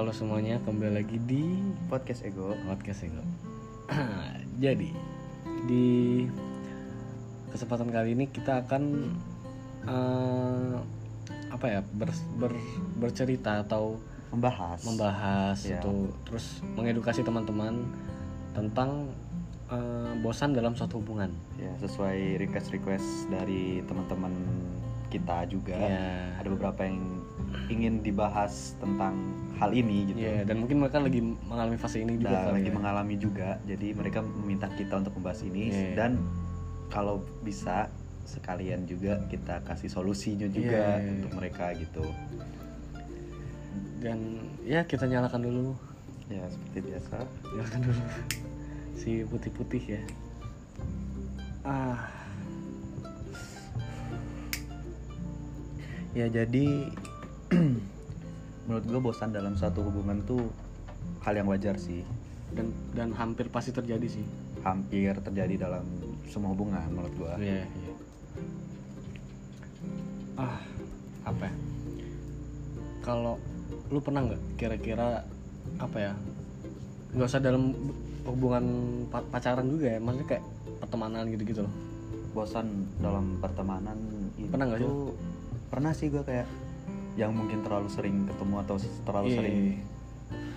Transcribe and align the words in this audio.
Halo 0.00 0.16
semuanya, 0.16 0.56
kembali 0.64 0.96
lagi 0.96 1.20
di 1.28 1.60
podcast 1.92 2.24
ego 2.24 2.56
podcast 2.64 3.04
Ego. 3.04 3.20
Jadi 4.64 4.96
di 5.68 6.24
kesempatan 7.52 7.92
kali 7.92 8.16
ini 8.16 8.32
kita 8.32 8.64
akan 8.64 8.82
eh, 9.84 10.72
apa 11.52 11.66
ya 11.68 11.80
ber- 11.84 12.16
ber- 12.40 12.64
bercerita 12.96 13.60
atau 13.60 14.00
membahas 14.32 14.80
membahas 14.88 15.68
Ya. 15.68 15.84
itu 15.84 16.08
terus 16.24 16.64
mengedukasi 16.80 17.20
teman-teman 17.20 17.84
tentang 18.56 19.12
eh, 19.68 20.16
bosan 20.24 20.56
dalam 20.56 20.72
suatu 20.72 20.96
hubungan. 21.04 21.28
ya 21.60 21.76
sesuai 21.76 22.40
request 22.40 22.72
request 22.72 23.28
dari 23.28 23.84
teman-teman 23.84 24.32
kita 25.12 25.44
juga 25.44 25.76
Ya. 25.76 26.40
ada 26.40 26.48
beberapa 26.48 26.88
yang 26.88 27.20
ingin 27.68 28.00
dibahas 28.00 28.80
tentang 28.80 29.12
hal 29.60 29.70
ini 29.70 30.08
gitu 30.08 30.18
Iya, 30.18 30.42
dan 30.42 30.56
mungkin 30.56 30.80
mereka 30.80 30.98
lagi 30.98 31.20
mengalami 31.20 31.76
fase 31.76 32.00
ini 32.00 32.16
juga 32.16 32.32
dan 32.32 32.42
kali 32.42 32.54
lagi 32.56 32.70
ya. 32.70 32.74
mengalami 32.74 33.14
juga 33.14 33.48
jadi 33.62 33.88
mereka 33.92 34.18
meminta 34.24 34.66
kita 34.72 34.94
untuk 34.96 35.12
membahas 35.14 35.40
ini 35.44 35.64
Iya. 35.68 35.92
dan 35.94 36.12
kalau 36.88 37.20
bisa 37.40 37.92
sekalian 38.24 38.84
juga 38.84 39.20
kita 39.26 39.60
kasih 39.62 39.86
solusinya 39.86 40.48
juga 40.48 40.96
Iya. 40.96 41.12
untuk 41.14 41.30
mereka 41.34 41.70
gitu 41.74 42.04
Dan 44.00 44.18
ya 44.64 44.80
kita 44.82 45.04
nyalakan 45.04 45.44
dulu, 45.44 45.76
ya 46.26 46.40
seperti 46.48 46.88
biasa 46.88 47.20
nyalakan 47.52 47.80
dulu 47.84 48.02
si 48.96 49.10
putih-putih 49.24 49.82
ya. 49.86 50.00
Ah, 51.60 52.08
ya 56.10 56.26
jadi 56.26 56.66
menurut 58.70 58.86
gue 58.86 59.00
bosan 59.02 59.34
dalam 59.34 59.58
suatu 59.58 59.82
hubungan 59.82 60.22
tuh 60.22 60.46
hal 61.26 61.34
yang 61.34 61.50
wajar 61.50 61.74
sih 61.74 62.06
dan 62.54 62.70
dan 62.94 63.10
hampir 63.18 63.50
pasti 63.50 63.74
terjadi 63.74 64.06
sih. 64.06 64.22
hampir 64.62 65.10
terjadi 65.26 65.66
dalam 65.66 65.82
semua 66.30 66.54
hubungan 66.54 66.78
menurut 66.92 67.10
gua. 67.18 67.34
Iya, 67.40 67.66
iya. 67.66 67.92
Ah, 70.38 70.60
apa 71.26 71.50
ya? 71.50 71.54
Kalau 73.02 73.40
lu 73.90 73.98
pernah 73.98 74.28
nggak 74.28 74.42
kira-kira 74.54 75.26
apa 75.82 75.98
ya? 75.98 76.12
nggak 77.10 77.26
usah 77.26 77.42
dalam 77.42 77.74
hubungan 78.22 78.64
pa- 79.10 79.26
pacaran 79.34 79.66
juga 79.66 79.96
ya, 79.96 79.98
maksudnya 79.98 80.28
kayak 80.36 80.44
pertemanan 80.78 81.26
gitu-gitu 81.26 81.66
loh. 81.66 81.74
Bosan 82.36 82.86
dalam 83.02 83.40
pertemanan 83.42 83.98
itu 84.38 84.52
Pernah 84.52 84.66
nggak 84.70 84.78
sih? 84.78 84.92
Pernah 85.72 85.92
sih 85.96 86.06
gua 86.12 86.22
kayak 86.22 86.46
yang 87.14 87.30
mungkin 87.30 87.60
terlalu 87.60 87.88
sering 87.88 88.24
ketemu 88.24 88.54
atau 88.60 88.76
terlalu 89.02 89.26
Iya. 89.26 89.36
sering 89.36 89.58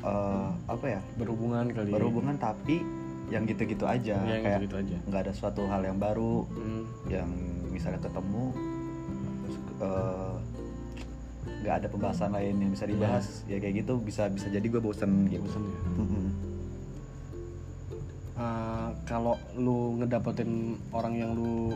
eh, 0.03 0.49
apa 0.67 0.85
ya? 0.89 1.01
Berhubungan 1.15 1.65
kali. 1.67 1.87
ya. 1.87 1.93
Berhubungan 1.93 2.35
tapi 2.35 2.83
yang 3.27 3.43
gitu-gitu 3.43 3.83
aja 3.83 4.19
Iya, 4.19 4.37
kayak 4.37 4.59
gitu-gitu 4.59 4.75
aja. 4.77 4.97
nggak 5.05 5.21
ada 5.21 5.33
suatu 5.33 5.63
hal 5.65 5.81
yang 5.81 5.97
baru 5.97 6.43
Hmm, 6.45 6.83
yang 7.07 7.29
misalnya 7.67 7.97
ketemu 7.99 8.51
terus, 9.41 9.57
eh, 9.79 10.35
nggak 11.63 11.75
ada 11.75 11.87
pembahasan 11.87 12.29
lain 12.29 12.55
yang 12.57 12.69
bisa 12.69 12.83
dibahas 12.83 13.25
ya 13.45 13.57
kayak 13.57 13.81
gitu 13.81 13.95
bisa 13.97 14.27
bisa 14.27 14.47
jadi 14.47 14.63
gue 14.63 14.79
bosen 14.79 15.25
gitu 15.27 15.39
bosan 15.41 15.63
ya. 15.63 15.79
Mm-mm. 15.95 16.25
Eh, 18.35 18.87
kalau 19.03 19.37
lu 19.55 19.77
ngedapetin 19.95 20.51
orang 20.91 21.13
yang 21.13 21.31
lu 21.31 21.71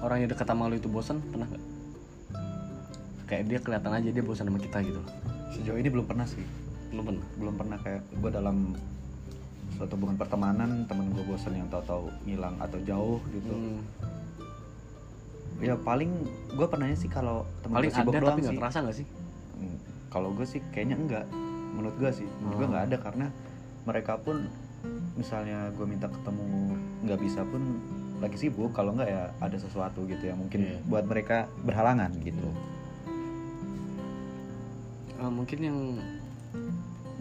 orang 0.00 0.20
yang 0.20 0.28
deket 0.28 0.44
sama 0.44 0.66
lu 0.66 0.74
itu 0.74 0.86
bosan 0.86 1.22
pernah 1.24 1.46
nggak 1.46 1.62
kayak 3.32 3.48
dia 3.48 3.58
kelihatan 3.64 3.92
aja 3.96 4.08
dia 4.12 4.20
bosan 4.20 4.44
sama 4.44 4.60
kita 4.60 4.84
gitu. 4.84 5.00
Sejauh 5.56 5.80
ini 5.80 5.88
belum 5.88 6.04
pernah 6.04 6.28
sih. 6.28 6.44
Lu 6.92 7.00
pernah? 7.00 7.24
Belum 7.40 7.54
pernah 7.56 7.80
kayak 7.80 8.04
gue 8.12 8.28
dalam 8.30 8.76
suatu 9.72 9.96
hubungan 9.96 10.20
pertemanan 10.20 10.84
temen 10.84 11.08
gue 11.16 11.24
bosan 11.24 11.56
yang 11.56 11.64
tahu-tahu 11.72 12.12
ngilang 12.28 12.60
atau 12.60 12.76
jauh 12.84 13.18
gitu. 13.32 13.48
Hmm, 13.48 13.80
ya 15.64 15.80
paling 15.80 16.12
gue 16.52 16.66
pernahnya 16.68 16.98
sih 17.00 17.08
kalau 17.08 17.48
temen 17.64 17.80
paling 17.80 17.88
gue 17.88 17.96
sibuk 17.96 18.12
ada 18.12 18.20
doang 18.20 18.30
tapi 18.36 18.40
nggak 18.44 18.58
terasa 18.60 18.78
nggak 18.84 18.96
sih? 19.00 19.06
Hmm, 19.56 19.76
kalau 20.12 20.28
gue 20.36 20.44
sih 20.44 20.60
kayaknya 20.68 20.96
enggak. 21.00 21.24
Menurut 21.72 21.96
gue 21.96 22.10
sih 22.12 22.28
menurut 22.36 22.56
gue 22.60 22.66
Oh. 22.68 22.72
nggak 22.76 22.84
ada 22.84 22.96
karena 23.00 23.26
mereka 23.82 24.20
pun 24.20 24.36
misalnya 25.16 25.72
gue 25.72 25.86
minta 25.88 26.04
ketemu 26.04 26.76
nggak 27.08 27.16
bisa 27.16 27.40
pun 27.48 27.80
lagi 28.20 28.36
sibuk 28.36 28.70
kalau 28.70 28.92
nggak 28.92 29.08
ya 29.08 29.32
ada 29.40 29.56
sesuatu 29.56 30.04
gitu 30.04 30.20
yang 30.28 30.36
mungkin 30.36 30.68
Iya. 30.68 30.78
buat 30.84 31.08
mereka 31.08 31.48
berhalangan 31.64 32.12
gitu 32.20 32.44
Eh, 35.22 35.30
mungkin 35.30 35.58
yang 35.62 35.78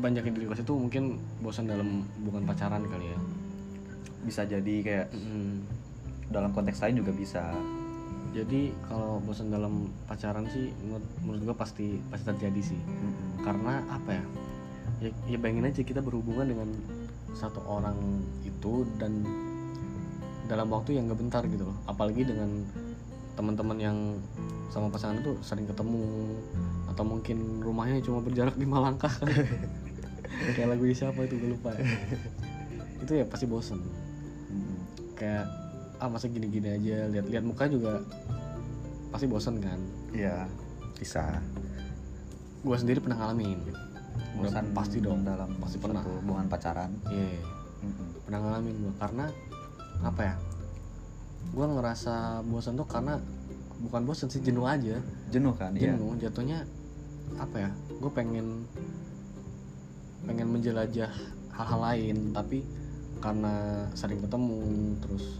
banyak 0.02 0.26
yang 0.26 0.34
dikasih 0.34 0.66
itu 0.66 0.74
mungkin 0.74 1.22
bosan 1.46 1.70
dalam 1.70 2.02
hubungan 2.18 2.50
pacaran 2.50 2.82
kali 2.90 3.14
ya. 3.14 3.20
Bisa 4.26 4.42
jadi 4.50 4.76
kayak 4.82 5.08
Hmm, 5.14 5.62
dalam 6.34 6.50
konteks 6.50 6.82
lain 6.82 6.98
juga 7.06 7.14
bisa. 7.14 7.54
Jadi 8.34 8.74
kalau 8.90 9.22
bosan 9.22 9.54
dalam 9.54 9.94
pacaran 10.10 10.50
sih 10.50 10.74
menurut, 10.82 11.06
menurut 11.22 11.42
gua 11.54 11.56
pasti 11.62 12.02
pasti 12.10 12.26
terjadi 12.26 12.62
sih. 12.74 12.80
Mm-mm. 12.82 13.46
karena 13.46 13.86
apa 13.90 14.18
ya? 14.18 14.26
Ya, 15.02 15.10
ya 15.34 15.38
bayangin 15.38 15.70
aja 15.70 15.82
kita 15.86 16.02
berhubungan 16.02 16.50
dengan 16.50 16.70
satu 17.38 17.62
orang 17.66 17.98
itu 18.46 18.86
dan 18.98 19.26
dalam 20.46 20.70
waktu 20.74 20.98
yang 20.98 21.10
gak 21.10 21.22
bentar 21.22 21.44
gitu 21.46 21.70
loh. 21.70 21.78
Apalagi 21.86 22.26
dengan 22.26 22.66
teman-teman 23.34 23.78
yang 23.82 23.98
sama 24.70 24.94
pasangan 24.94 25.20
itu 25.20 25.34
sering 25.42 25.66
ketemu 25.66 26.02
atau 26.92 27.04
mungkin 27.08 27.64
rumahnya 27.64 28.04
cuma 28.04 28.20
berjarak 28.20 28.60
lima 28.60 28.84
langkah. 28.84 29.12
Kayak 30.56 30.76
lagu 30.76 30.84
siapa 30.92 31.24
itu 31.24 31.40
gue 31.40 31.50
lupa. 31.56 31.72
Ya. 31.76 31.86
itu 33.02 33.12
ya 33.18 33.26
pasti 33.26 33.46
bosen. 33.50 33.82
Mm-mm. 34.52 34.80
kayak 35.18 35.46
ah 36.02 36.10
masa 36.10 36.30
gini-gini 36.30 36.70
aja 36.70 37.08
lihat-lihat 37.10 37.44
muka 37.46 37.66
juga 37.66 38.02
pasti 39.10 39.26
bosen 39.26 39.58
kan? 39.58 39.80
Iya 40.14 40.46
bisa. 40.98 41.42
Gue 42.62 42.78
sendiri 42.78 43.02
pernah 43.02 43.26
ngalamin. 43.26 43.58
Udah 44.38 44.54
bosan 44.54 44.66
pasti 44.74 44.98
dong. 45.02 45.26
dalam 45.26 45.50
pasti 45.58 45.78
pernah. 45.82 46.06
hubungan 46.06 46.46
pacaran. 46.46 46.92
Iya. 47.10 47.42
Mm-mm. 47.82 48.08
pernah 48.30 48.40
ngalamin 48.46 48.76
gue 48.78 48.94
karena 49.02 49.26
apa 50.02 50.22
ya 50.22 50.36
gue 51.52 51.66
ngerasa 51.66 52.46
bosan 52.46 52.78
tuh 52.78 52.86
karena 52.86 53.18
bukan 53.82 54.02
bosan 54.06 54.30
sih 54.30 54.42
jenuh 54.46 54.66
aja. 54.70 55.02
Jenuh 55.34 55.54
kan 55.58 55.74
iya. 55.74 55.98
Jenuh 55.98 56.14
jatuhnya 56.22 56.66
apa 57.38 57.56
ya 57.68 57.72
gue 57.72 58.12
pengen 58.12 58.68
pengen 60.26 60.48
menjelajah 60.52 61.12
hal-hal 61.52 61.80
lain 61.82 62.32
tapi 62.34 62.64
karena 63.22 63.86
sering 63.94 64.18
ketemu 64.18 64.62
terus 65.04 65.38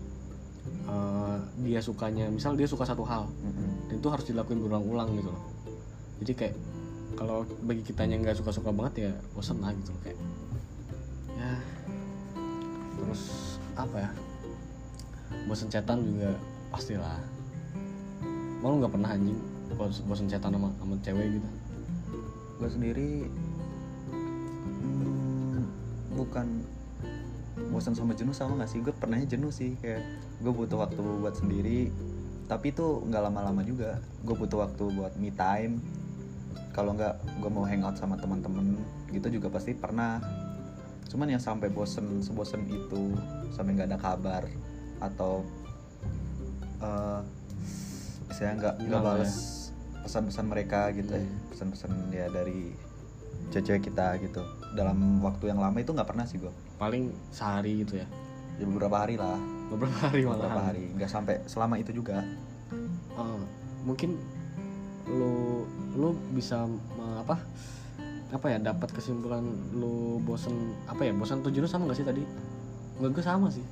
eh, 0.86 1.38
dia 1.66 1.82
sukanya 1.82 2.30
misal 2.30 2.54
dia 2.54 2.70
suka 2.70 2.86
satu 2.86 3.02
hal 3.08 3.26
Mm-mm. 3.42 3.90
dan 3.90 3.96
itu 3.98 4.08
harus 4.10 4.26
dilakuin 4.30 4.62
berulang-ulang 4.62 5.10
gitu 5.18 5.30
loh. 5.34 5.44
Jadi 6.22 6.32
kayak 6.38 6.56
kalau 7.18 7.44
bagi 7.66 7.82
kitanya 7.82 8.22
nggak 8.22 8.38
suka-suka 8.38 8.70
banget 8.70 9.10
ya 9.10 9.12
bosan 9.34 9.58
lah 9.60 9.74
gitu 9.74 9.90
loh 9.92 10.02
kayak 10.06 10.20
ya 11.36 11.54
terus 13.02 13.22
apa 13.74 13.98
ya 13.98 14.10
bosan 15.50 15.70
cetan 15.74 16.06
juga 16.06 16.38
pastilah. 16.70 17.18
Malu 18.62 18.86
nggak 18.86 18.94
pernah 18.94 19.10
anjing 19.18 19.42
bos 19.74 20.04
bosan 20.06 20.30
cetan 20.30 20.54
sama 20.54 20.70
sama 20.78 20.96
cewek 21.02 21.42
gitu 21.42 21.48
gue 22.62 22.70
sendiri 22.70 23.26
hmm, 24.14 25.66
bukan 26.14 26.62
bosan 27.74 27.98
sama 27.98 28.14
jenuh 28.14 28.38
sama 28.38 28.62
gak 28.62 28.70
sih? 28.70 28.86
Gue 28.86 28.94
pernahnya 28.94 29.26
jenuh 29.26 29.50
sih 29.50 29.74
kayak 29.82 30.06
gue 30.46 30.54
butuh 30.54 30.78
waktu 30.78 31.02
buat 31.02 31.34
sendiri. 31.34 31.90
Tapi 32.46 32.70
itu 32.70 33.02
nggak 33.10 33.32
lama-lama 33.32 33.66
juga. 33.66 33.98
Gue 34.22 34.38
butuh 34.38 34.62
waktu 34.62 34.84
buat 34.94 35.18
me 35.18 35.34
time. 35.34 35.82
Kalau 36.78 36.94
nggak 36.94 37.18
gue 37.42 37.50
mau 37.50 37.66
hangout 37.66 37.98
sama 37.98 38.14
teman-teman 38.22 38.78
gitu 39.10 39.42
juga 39.42 39.50
pasti 39.50 39.74
pernah. 39.74 40.22
Cuman 41.10 41.34
yang 41.34 41.42
sampai 41.42 41.74
bosen 41.74 42.22
sebosen 42.22 42.70
itu 42.70 43.18
sampai 43.52 43.74
nggak 43.74 43.90
ada 43.90 44.00
kabar 44.00 44.44
atau 45.02 45.42
eh 46.82 47.20
saya 48.32 48.56
nggak 48.56 48.76
nggak 48.86 49.02
lah 49.02 49.18
balas 49.18 49.61
pesan-pesan 50.04 50.46
mereka 50.50 50.90
gitu 50.94 51.14
ya. 51.16 51.24
Hmm. 51.24 51.50
pesan-pesan 51.54 51.92
ya 52.14 52.26
dari 52.30 52.74
cewek 53.52 53.92
kita 53.92 54.18
gitu. 54.24 54.42
Dalam 54.74 55.20
waktu 55.22 55.52
yang 55.52 55.60
lama 55.60 55.76
itu 55.78 55.92
nggak 55.92 56.08
pernah 56.08 56.24
sih 56.24 56.40
gue 56.40 56.52
paling 56.80 57.12
sehari 57.30 57.84
gitu 57.86 58.00
ya. 58.00 58.08
Ya 58.58 58.66
beberapa 58.68 59.04
hari 59.04 59.20
lah. 59.20 59.38
Beberapa 59.72 59.98
hari 60.10 60.24
beberapa 60.26 60.48
malahan 60.48 60.66
hari. 60.74 60.84
Nggak 60.96 61.12
sampai 61.12 61.36
selama 61.46 61.76
itu 61.78 61.92
juga. 61.92 62.24
Eh, 63.18 63.40
mungkin 63.84 64.18
lu 65.10 65.66
lu 65.98 66.16
bisa 66.32 66.70
apa 67.20 67.36
apa 68.32 68.48
ya 68.48 68.64
dapat 68.64 68.96
kesimpulan 68.96 69.44
lu 69.76 70.24
bosen 70.24 70.72
apa 70.88 71.04
ya 71.04 71.12
bosan 71.12 71.44
tuh 71.44 71.52
jenuh 71.52 71.68
sama 71.68 71.92
gak 71.92 72.00
sih 72.00 72.08
tadi? 72.08 72.24
Nggak 73.02 73.12
gue 73.20 73.24
sama 73.26 73.52
sih 73.52 73.66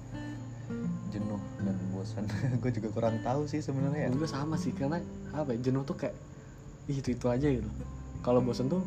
bosan. 2.00 2.24
Gue 2.64 2.72
juga 2.72 2.90
kurang 2.96 3.20
tahu 3.20 3.44
sih 3.52 3.60
sebenarnya. 3.60 4.08
Ya 4.08 4.10
gue 4.10 4.30
sama 4.30 4.56
sih 4.56 4.72
karena 4.72 5.04
apa 5.36 5.52
ya 5.52 5.60
jenuh 5.60 5.84
tuh 5.84 6.00
kayak 6.00 6.16
itu 6.88 7.12
itu 7.12 7.26
aja 7.28 7.48
gitu. 7.52 7.68
Kalau 8.24 8.40
bosen 8.40 8.72
tuh 8.72 8.82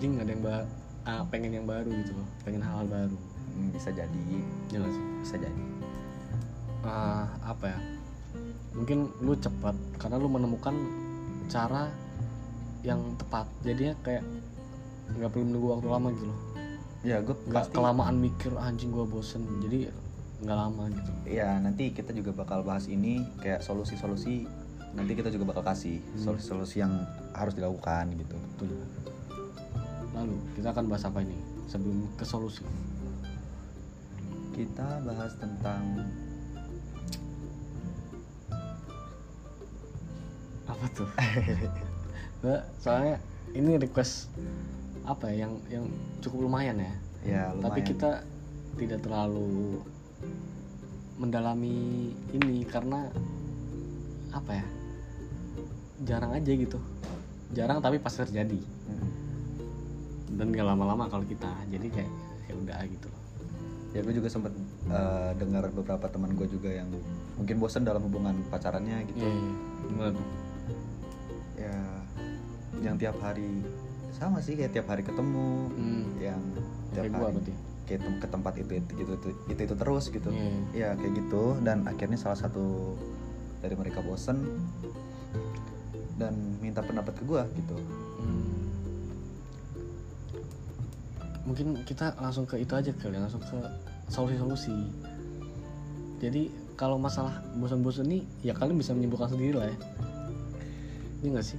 jing 0.00 0.16
ada 0.16 0.32
yang 0.32 0.40
ba 0.40 0.64
ah, 1.04 1.22
pengen 1.28 1.52
yang 1.52 1.66
baru 1.68 1.92
gitu 1.92 2.16
loh 2.16 2.28
pengen 2.48 2.64
hal, 2.64 2.82
-hal 2.82 2.86
baru. 2.88 3.18
Hmm, 3.52 3.68
bisa 3.76 3.92
jadi. 3.92 4.24
Ya 4.72 4.80
nggak 4.80 4.92
sih? 4.96 5.04
Bisa 5.20 5.36
jadi. 5.36 5.62
Ah, 6.88 7.28
apa 7.44 7.76
ya 7.76 7.78
mungkin 8.78 9.10
lu 9.18 9.34
cepat 9.34 9.74
karena 9.98 10.16
lu 10.22 10.30
menemukan 10.30 10.74
cara 11.50 11.90
yang 12.86 13.00
tepat. 13.18 13.50
Jadinya 13.66 13.94
kayak 14.06 14.24
nggak 15.18 15.30
perlu 15.32 15.44
menunggu 15.48 15.68
waktu 15.74 15.88
lama 15.88 16.08
gitu 16.14 16.26
loh. 16.30 16.40
Ya 17.02 17.22
gue 17.22 17.34
nggak 17.34 17.70
pasti 17.70 17.74
kelamaan 17.74 18.16
mikir 18.18 18.52
"Ah, 18.58 18.70
anjing 18.70 18.90
gua 18.94 19.06
bosen. 19.06 19.42
Jadi 19.62 19.90
nggak 20.38 20.54
lama 20.56 20.84
gitu. 20.90 21.10
Ya 21.26 21.58
nanti 21.58 21.90
kita 21.90 22.14
juga 22.14 22.30
bakal 22.30 22.62
bahas 22.62 22.86
ini 22.86 23.26
kayak 23.42 23.60
solusi-solusi 23.60 24.46
nanti 24.94 25.12
kita 25.12 25.28
juga 25.28 25.52
bakal 25.52 25.66
kasih 25.66 25.98
Hmm. 26.00 26.18
solusi-solusi 26.24 26.80
yang 26.80 27.04
harus 27.34 27.52
dilakukan 27.54 28.14
gitu. 28.14 28.36
Betul 28.54 28.70
lalu 30.14 30.34
kita 30.58 30.74
akan 30.74 30.84
bahas 30.90 31.06
apa 31.06 31.22
ini? 31.22 31.38
Sebelum 31.70 32.08
ke 32.18 32.24
solusi. 32.26 32.64
Kita 34.56 34.98
bahas 35.06 35.30
tentang 35.38 35.82
apa 40.66 40.86
tuh? 40.94 41.08
Soalnya 42.82 43.16
ini 43.54 43.78
request 43.78 44.30
apa 45.08 45.32
ya 45.32 45.46
yang 45.46 45.52
yang 45.72 45.84
cukup 46.20 46.50
lumayan 46.50 46.76
ya. 46.82 46.92
Ya 47.22 47.42
lumayan. 47.50 47.62
tapi 47.62 47.80
kita 47.86 48.10
tidak 48.78 49.00
terlalu 49.02 49.82
mendalami 51.18 52.10
ini 52.34 52.62
karena 52.68 53.10
apa 54.30 54.52
ya? 54.54 54.66
Jarang 56.06 56.36
aja 56.38 56.52
gitu. 56.52 56.78
Jarang 57.52 57.82
tapi 57.82 57.98
pasti 57.98 58.24
terjadi. 58.26 58.60
Hmm. 58.88 59.10
dan 60.38 60.54
gak 60.54 60.70
lama-lama 60.70 61.10
kalau 61.10 61.26
kita 61.26 61.50
jadi 61.66 61.90
kayak 61.90 62.12
ya 62.46 62.54
udah 62.54 62.78
gitu 62.86 63.06
loh. 63.10 63.22
Ya 63.90 64.00
gue 64.06 64.14
juga 64.14 64.28
sempet 64.30 64.54
eh, 64.86 65.30
dengar 65.34 65.66
beberapa 65.74 66.06
teman 66.06 66.38
gue 66.38 66.46
juga 66.46 66.70
yang 66.70 66.86
mungkin 67.34 67.58
bosen 67.58 67.82
dalam 67.82 68.06
hubungan 68.06 68.38
pacarannya 68.46 69.02
gitu. 69.10 69.18
Iya 69.18 69.30
iya. 69.34 69.52
Gimana 69.90 70.10
tuh 70.14 70.26
ya 71.58 71.74
yang 72.86 72.94
tiap 72.94 73.18
hari 73.18 73.66
sama 74.14 74.38
sih 74.38 74.54
kayak 74.54 74.72
tiap 74.74 74.86
hari 74.86 75.02
ketemu 75.02 75.70
hmm. 75.74 76.04
yang 76.22 76.42
tiap 76.94 77.02
kayak 77.06 77.12
gua 77.14 77.26
hari. 77.26 77.34
berarti 77.34 77.52
tem- 77.96 78.20
ke 78.20 78.28
tempat 78.28 78.52
itu 78.60 78.76
itu 78.76 78.92
itu 79.00 79.12
itu, 79.16 79.28
itu, 79.48 79.60
itu 79.64 79.74
terus 79.80 80.04
gitu. 80.12 80.28
Iya. 80.76 80.92
ya 80.92 81.00
kayak 81.00 81.12
gitu. 81.24 81.56
Dan 81.64 81.88
akhirnya 81.88 82.20
salah 82.20 82.36
satu 82.36 82.92
dari 83.64 83.72
mereka 83.72 84.04
bosen 84.04 84.44
dan 86.20 86.36
minta 86.60 86.84
pendapat 86.84 87.16
ke 87.16 87.24
gua 87.24 87.48
gitu. 87.56 87.76
Hmm. 88.20 88.60
mungkin 91.48 91.80
kita 91.88 92.12
langsung 92.20 92.44
ke 92.44 92.60
itu 92.60 92.76
aja 92.76 92.92
kali 92.92 93.16
ya, 93.16 93.24
langsung 93.24 93.40
ke 93.40 93.56
solusi-solusi. 94.12 94.76
Jadi 96.20 96.52
kalau 96.76 97.00
masalah 97.00 97.40
bosan-bosan 97.56 98.04
nih 98.04 98.22
ya 98.44 98.52
kalian 98.52 98.76
bisa 98.76 98.92
menyimpulkan 98.92 99.32
sendiri 99.32 99.56
lah 99.56 99.72
ya. 99.72 99.76
Ini 101.24 101.32
gak 101.32 101.46
sih? 101.48 101.58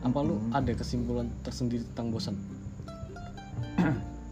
Apa 0.00 0.24
lu 0.24 0.40
Mm-mm. 0.40 0.56
ada 0.56 0.72
kesimpulan 0.72 1.28
tersendiri 1.44 1.84
tentang 1.92 2.08
bosan 2.16 2.34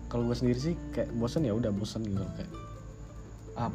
kalau 0.08 0.24
gue 0.24 0.36
sendiri 0.36 0.58
sih 0.58 0.74
kayak 0.96 1.12
bosan 1.20 1.44
ya 1.44 1.52
udah 1.52 1.68
bosan 1.68 2.00
gitu 2.08 2.24
kayak 2.36 2.52
ah 3.60 3.68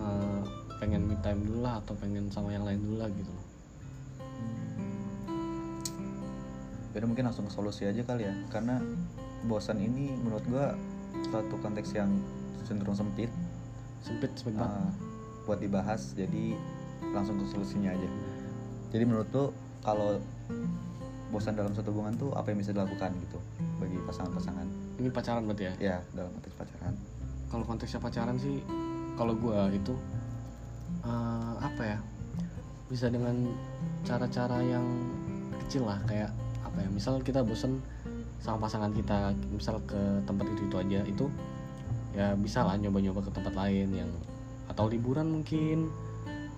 eh, 0.00 0.42
pengen 0.78 1.04
me 1.04 1.18
time 1.20 1.42
dulu 1.44 1.66
lah 1.66 1.82
atau 1.82 1.92
pengen 1.98 2.30
sama 2.30 2.54
yang 2.54 2.64
lain 2.64 2.80
dulu 2.80 2.96
lah 3.02 3.10
gitu 3.12 3.28
loh. 3.28 3.46
Jadi 6.90 7.04
mungkin 7.06 7.24
langsung 7.28 7.46
ke 7.46 7.52
solusi 7.52 7.86
aja 7.86 8.02
kali 8.02 8.26
ya 8.26 8.34
karena 8.50 8.80
bosan 9.46 9.78
ini 9.78 10.14
menurut 10.24 10.42
gua 10.48 10.74
suatu 11.28 11.54
konteks 11.60 11.92
yang 11.94 12.10
cenderung 12.64 12.96
sempit. 12.96 13.30
Sempit 14.00 14.32
sempit 14.38 14.56
banget. 14.56 14.72
Uh, 14.72 14.90
buat 15.44 15.58
dibahas 15.60 16.14
jadi 16.16 16.56
langsung 17.12 17.36
ke 17.42 17.44
solusinya 17.50 17.92
aja. 17.92 18.08
Jadi 18.90 19.04
menurut 19.06 19.28
lo 19.34 19.44
kalau 19.84 20.18
bosan 21.30 21.54
dalam 21.54 21.72
satu 21.72 21.94
hubungan 21.94 22.14
tuh 22.18 22.30
apa 22.34 22.50
yang 22.50 22.58
bisa 22.58 22.74
dilakukan 22.74 23.14
gitu 23.22 23.38
bagi 23.78 23.96
pasangan-pasangan 24.02 24.89
ini 25.00 25.08
pacaran 25.08 25.48
berarti 25.48 25.72
ya? 25.72 25.74
Ya 25.80 25.96
dalam 26.12 26.30
konteks 26.36 26.54
pacaran. 26.60 26.94
Kalau 27.48 27.64
konteksnya 27.64 28.00
pacaran 28.04 28.36
sih 28.36 28.60
kalau 29.16 29.32
gua 29.32 29.72
itu 29.72 29.96
eh, 31.02 31.52
apa 31.56 31.82
ya? 31.82 31.98
Bisa 32.92 33.08
dengan 33.08 33.48
cara-cara 34.04 34.60
yang 34.60 34.84
kecil 35.66 35.88
lah 35.88 35.96
kayak 36.04 36.28
apa 36.60 36.84
ya? 36.84 36.88
Misal 36.92 37.24
kita 37.24 37.40
bosen 37.40 37.80
sama 38.40 38.68
pasangan 38.68 38.92
kita 38.92 39.32
misal 39.52 39.80
ke 39.88 40.00
tempat 40.24 40.48
itu 40.56 40.62
itu 40.64 40.76
aja 40.80 41.00
itu 41.04 41.26
ya 42.16 42.32
bisa 42.40 42.64
lah 42.64 42.74
nyoba-nyoba 42.80 43.20
ke 43.20 43.30
tempat 43.36 43.52
lain 43.52 43.88
yang 43.92 44.10
atau 44.68 44.88
liburan 44.88 45.32
mungkin 45.32 45.88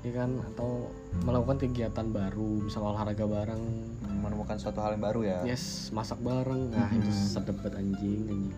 ya 0.02 0.12
kan? 0.18 0.34
Atau 0.52 0.90
melakukan 1.22 1.62
kegiatan 1.62 2.10
baru 2.10 2.66
misal 2.66 2.82
olahraga 2.90 3.22
bareng 3.22 3.91
menemukan 4.22 4.56
suatu 4.56 4.78
hal 4.78 4.94
yang 4.94 5.02
baru 5.02 5.20
ya. 5.26 5.38
Yes 5.42 5.90
masak 5.90 6.22
bareng. 6.22 6.70
Nah 6.70 6.88
itu 6.94 7.10
Mhm. 7.10 7.26
sedep 7.34 7.58
anjing 7.66 8.22
anjing. 8.30 8.54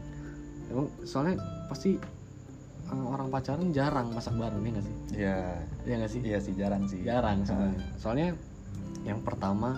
Emang 0.68 0.86
soalnya 1.02 1.40
pasti 1.66 1.96
uh, 2.92 3.04
orang 3.08 3.32
pacaran 3.32 3.72
jarang 3.72 4.12
masak 4.12 4.36
bareng 4.36 4.60
nih 4.60 4.70
gak 4.76 4.84
sih? 4.84 4.94
Iya. 5.16 5.38
Iya 5.88 5.94
gak 6.04 6.10
sih? 6.12 6.20
Iya 6.20 6.38
sih 6.40 6.52
jarang 6.54 6.82
sih. 6.84 7.00
Jarang 7.00 7.42
sebenarnya. 7.48 7.80
Soalnya 7.96 8.28
yang 9.04 9.20
pertama 9.24 9.76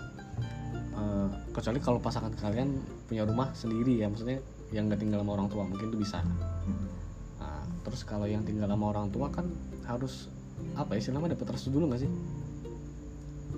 uh, 0.95 1.29
kecuali 1.55 1.79
kalau 1.79 1.99
pasangan 2.03 2.35
kalian 2.35 2.83
punya 3.07 3.23
rumah 3.23 3.51
sendiri 3.55 4.03
ya 4.03 4.11
maksudnya 4.11 4.43
yang 4.75 4.91
gak 4.91 4.99
tinggal 4.99 5.23
sama 5.23 5.33
orang 5.39 5.49
tua 5.51 5.63
mungkin 5.63 5.95
itu 5.95 5.99
bisa. 6.03 6.19
Hmm. 6.23 6.91
nah, 7.39 7.63
terus 7.87 8.03
kalau 8.03 8.27
yang 8.27 8.43
tinggal 8.43 8.67
sama 8.67 8.91
orang 8.91 9.07
tua 9.15 9.31
kan 9.31 9.47
harus 9.87 10.27
apa 10.75 10.97
ya 10.97 11.05
istilahnya 11.05 11.39
dapat 11.39 11.47
restu 11.55 11.71
dulu 11.71 11.95
gak 11.95 12.03
sih? 12.03 12.11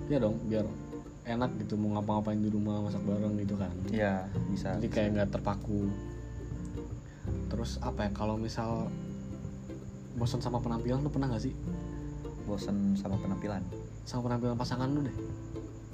Iya 0.09 0.25
dong 0.25 0.41
biar 0.49 0.65
enak 1.29 1.51
gitu 1.61 1.77
mau 1.77 1.97
ngapa-ngapain 1.97 2.41
di 2.41 2.49
rumah 2.49 2.81
masak 2.81 3.05
bareng 3.05 3.37
gitu 3.37 3.53
kan. 3.53 3.69
Iya 3.93 4.25
bisa 4.49 4.81
jadi 4.81 4.89
kayak 4.89 5.09
nggak 5.13 5.29
terpaku. 5.37 5.93
Terus 7.53 7.77
apa 7.85 8.09
ya 8.09 8.11
kalau 8.13 8.35
misal 8.35 8.89
bosan 10.17 10.41
sama 10.41 10.57
penampilan 10.57 11.05
lu 11.05 11.13
pernah 11.13 11.29
nggak 11.29 11.43
sih? 11.45 11.53
Bosan 12.49 12.97
sama 12.97 13.21
penampilan? 13.21 13.61
Sama 14.09 14.25
penampilan 14.25 14.57
pasangan 14.57 14.89
lu 14.89 15.05
deh. 15.05 15.17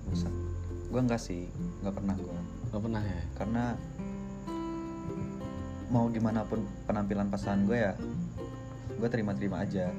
Bosan 0.07 0.31
gue 0.85 1.01
enggak 1.03 1.19
sih 1.19 1.51
nggak 1.83 1.91
pernah 1.91 2.15
gue 2.15 2.37
nggak 2.71 2.81
pernah 2.87 3.01
ya? 3.03 3.21
Karena 3.35 3.63
mau 5.91 6.07
gimana 6.07 6.47
pun 6.47 6.63
penampilan 6.87 7.27
pasangan 7.27 7.67
gue 7.67 7.77
ya 7.77 7.93
gue 8.95 9.09
terima-terima 9.11 9.67
aja 9.67 9.91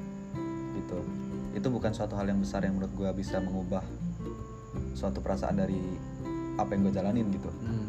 gitu. 0.81 0.99
Itu 1.53 1.69
bukan 1.69 1.93
suatu 1.93 2.17
hal 2.17 2.29
yang 2.29 2.41
besar 2.41 2.65
yang 2.65 2.81
menurut 2.81 2.93
gue 2.97 3.11
bisa 3.21 3.37
mengubah 3.41 3.85
suatu 4.97 5.21
perasaan 5.21 5.61
dari 5.61 5.77
apa 6.57 6.73
yang 6.73 6.89
gue 6.89 6.95
jalanin 6.95 7.29
gitu. 7.29 7.51
Hmm. 7.61 7.89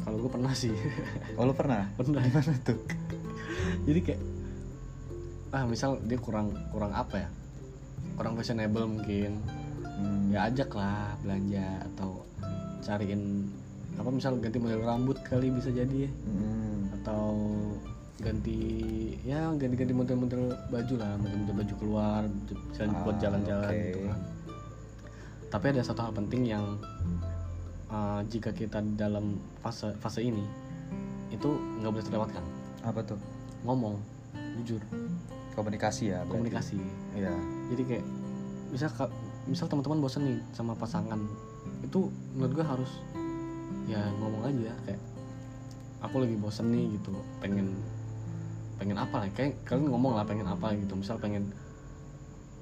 kalau 0.00 0.16
gue 0.18 0.30
pernah 0.30 0.52
sih. 0.52 0.72
Oh 1.38 1.44
lu 1.44 1.52
pernah? 1.52 1.88
Pernah. 1.94 2.24
Gimana 2.24 2.52
tuh? 2.60 2.80
Jadi 3.84 4.00
kayak 4.00 4.22
ah 5.52 5.64
misal 5.64 6.00
dia 6.02 6.16
kurang 6.16 6.52
kurang 6.72 6.92
apa 6.92 7.24
ya? 7.24 7.28
Kurang 8.16 8.34
fashionable 8.34 8.84
mungkin. 8.86 9.40
Hmm, 9.84 10.32
ya 10.32 10.48
ajak 10.48 10.72
lah 10.72 11.14
belanja 11.20 11.84
atau 11.92 12.24
cariin 12.80 13.48
apa 13.94 14.10
misal 14.10 14.36
ganti 14.42 14.58
model 14.58 14.82
rambut 14.82 15.20
kali 15.22 15.52
bisa 15.52 15.68
jadi 15.68 16.08
ya. 16.08 16.10
Hmm, 16.26 16.78
atau 17.00 17.24
ganti 18.14 18.60
ya 19.26 19.50
ganti-ganti 19.52 19.90
model-model 19.90 20.42
baju 20.70 20.94
lah 20.96 21.12
model-model 21.18 21.54
baju 21.60 21.74
keluar 21.82 22.22
Ah, 22.78 23.02
buat 23.02 23.16
jalan-jalan 23.18 23.68
oke. 23.68 23.80
gitu 23.80 24.00
kan 24.06 24.18
tapi 25.54 25.70
ada 25.70 25.86
satu 25.86 26.02
hal 26.02 26.10
penting 26.10 26.50
yang 26.50 26.82
uh, 27.86 28.26
jika 28.26 28.50
kita 28.50 28.82
dalam 28.98 29.38
fase 29.62 29.94
fase 30.02 30.18
ini 30.26 30.42
itu 31.30 31.46
nggak 31.78 31.94
boleh 31.94 32.06
terlewatkan. 32.10 32.44
Apa 32.82 33.06
tuh? 33.06 33.18
Ngomong 33.62 34.02
jujur. 34.58 34.82
Komunikasi 35.54 36.10
ya 36.10 36.26
berarti. 36.26 36.30
komunikasi. 36.34 36.76
Iya. 37.14 37.30
Jadi 37.70 37.82
kayak 37.86 38.04
misal 38.74 38.90
misal 39.46 39.70
teman-teman 39.70 40.02
bosan 40.02 40.26
nih 40.26 40.38
sama 40.50 40.74
pasangan 40.74 41.22
itu 41.86 42.10
menurut 42.34 42.52
gue 42.58 42.66
harus 42.66 42.90
ya 43.86 44.02
ngomong 44.18 44.50
aja 44.50 44.74
kayak 44.90 45.02
aku 46.02 46.26
lagi 46.26 46.34
bosan 46.34 46.74
nih 46.74 46.98
gitu. 46.98 47.14
Pengen 47.38 47.78
pengen 48.74 48.98
apa 48.98 49.22
lah 49.22 49.30
kayak 49.30 49.62
kalian 49.62 49.86
ngomong 49.86 50.18
lah 50.18 50.26
pengen 50.26 50.50
apa 50.50 50.74
gitu. 50.74 50.98
Misal 50.98 51.22
pengen 51.22 51.54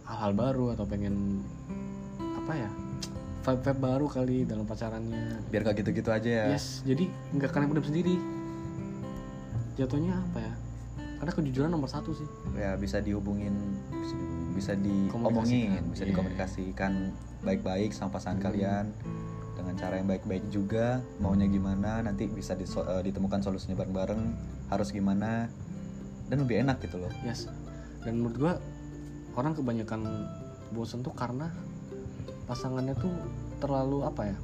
hal-hal 0.05 0.37
baru 0.37 0.77
atau 0.77 0.85
pengen 0.85 1.41
apa 2.21 2.69
ya 2.69 2.82
vibe 3.43 3.63
vibe 3.67 3.81
baru 3.83 4.07
kali 4.07 4.37
dalam 4.47 4.65
pacarannya. 4.65 5.43
Biar 5.51 5.63
gak 5.67 5.83
gitu-gitu 5.83 6.11
aja 6.15 6.31
ya. 6.31 6.47
Yes 6.55 6.87
jadi 6.87 7.11
nggak 7.35 7.51
kalian 7.51 7.69
pendam 7.75 7.87
sendiri. 7.87 8.17
Jatuhnya 9.75 10.15
apa 10.15 10.39
ya? 10.39 10.53
Karena 11.19 11.33
kejujuran 11.35 11.71
nomor 11.71 11.91
satu 11.91 12.15
sih. 12.15 12.27
Ya 12.55 12.79
bisa 12.79 13.03
dihubungin 13.03 13.55
bisa 13.93 14.15
dihubungin, 14.15 14.53
bisa 14.55 14.73
diomongin 14.77 15.81
bisa 15.91 16.03
iya. 16.05 16.11
dikomunikasikan 16.13 16.93
baik-baik 17.43 17.91
sama 17.91 18.15
pasangan 18.15 18.39
Hmm. 18.39 18.47
kalian. 18.47 18.87
Dengan 19.53 19.75
cara 19.79 19.95
yang 20.01 20.09
baik-baik 20.09 20.45
juga 20.51 20.99
maunya 21.23 21.47
gimana 21.47 22.03
nanti 22.03 22.27
bisa 22.27 22.55
eh, 22.55 23.03
ditemukan 23.05 23.43
solusinya 23.43 23.79
bareng-bareng 23.79 24.23
harus 24.71 24.89
gimana 24.91 25.47
dan 26.31 26.37
lebih 26.43 26.63
enak 26.65 26.81
gitu 26.83 26.99
loh. 26.99 27.13
Yes. 27.27 27.47
Dan 28.03 28.23
menurut 28.23 28.37
gua 28.39 28.53
orang 29.37 29.53
kebanyakan 29.57 30.01
bosen 30.73 31.05
tuh 31.05 31.13
karena 31.13 31.53
pasangannya 32.45 32.95
tuh 32.97 33.13
terlalu 33.59 34.03
apa 34.03 34.23
ya? 34.29 34.37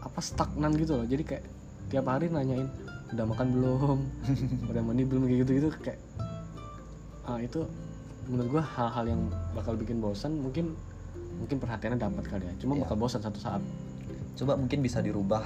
Apa 0.00 0.18
stagnan 0.22 0.72
gitu 0.76 0.98
loh. 0.98 1.06
Jadi 1.06 1.22
kayak 1.24 1.44
tiap 1.88 2.06
hari 2.06 2.28
nanyain 2.28 2.68
udah 3.08 3.24
makan 3.24 3.46
belum? 3.56 3.98
Udah 4.70 4.82
mandi 4.84 5.02
belum? 5.04 5.24
Kayak 5.24 5.38
gitu 5.42 5.52
gitu 5.64 5.68
kayak 5.80 6.00
ah, 7.24 7.40
itu 7.40 7.64
menurut 8.28 8.60
gua 8.60 8.64
hal-hal 8.64 9.04
yang 9.08 9.22
bakal 9.52 9.72
bikin 9.72 10.00
bosan 10.00 10.36
mungkin 10.36 10.76
mungkin 11.40 11.56
perhatiannya 11.56 11.96
dapat 11.96 12.24
kali 12.28 12.44
ya. 12.44 12.54
Cuma 12.60 12.76
Iya. 12.76 12.84
bakal 12.84 12.96
bosan 13.00 13.20
satu 13.24 13.40
saat. 13.40 13.62
Coba 14.36 14.60
mungkin 14.60 14.84
bisa 14.84 15.00
dirubah. 15.00 15.44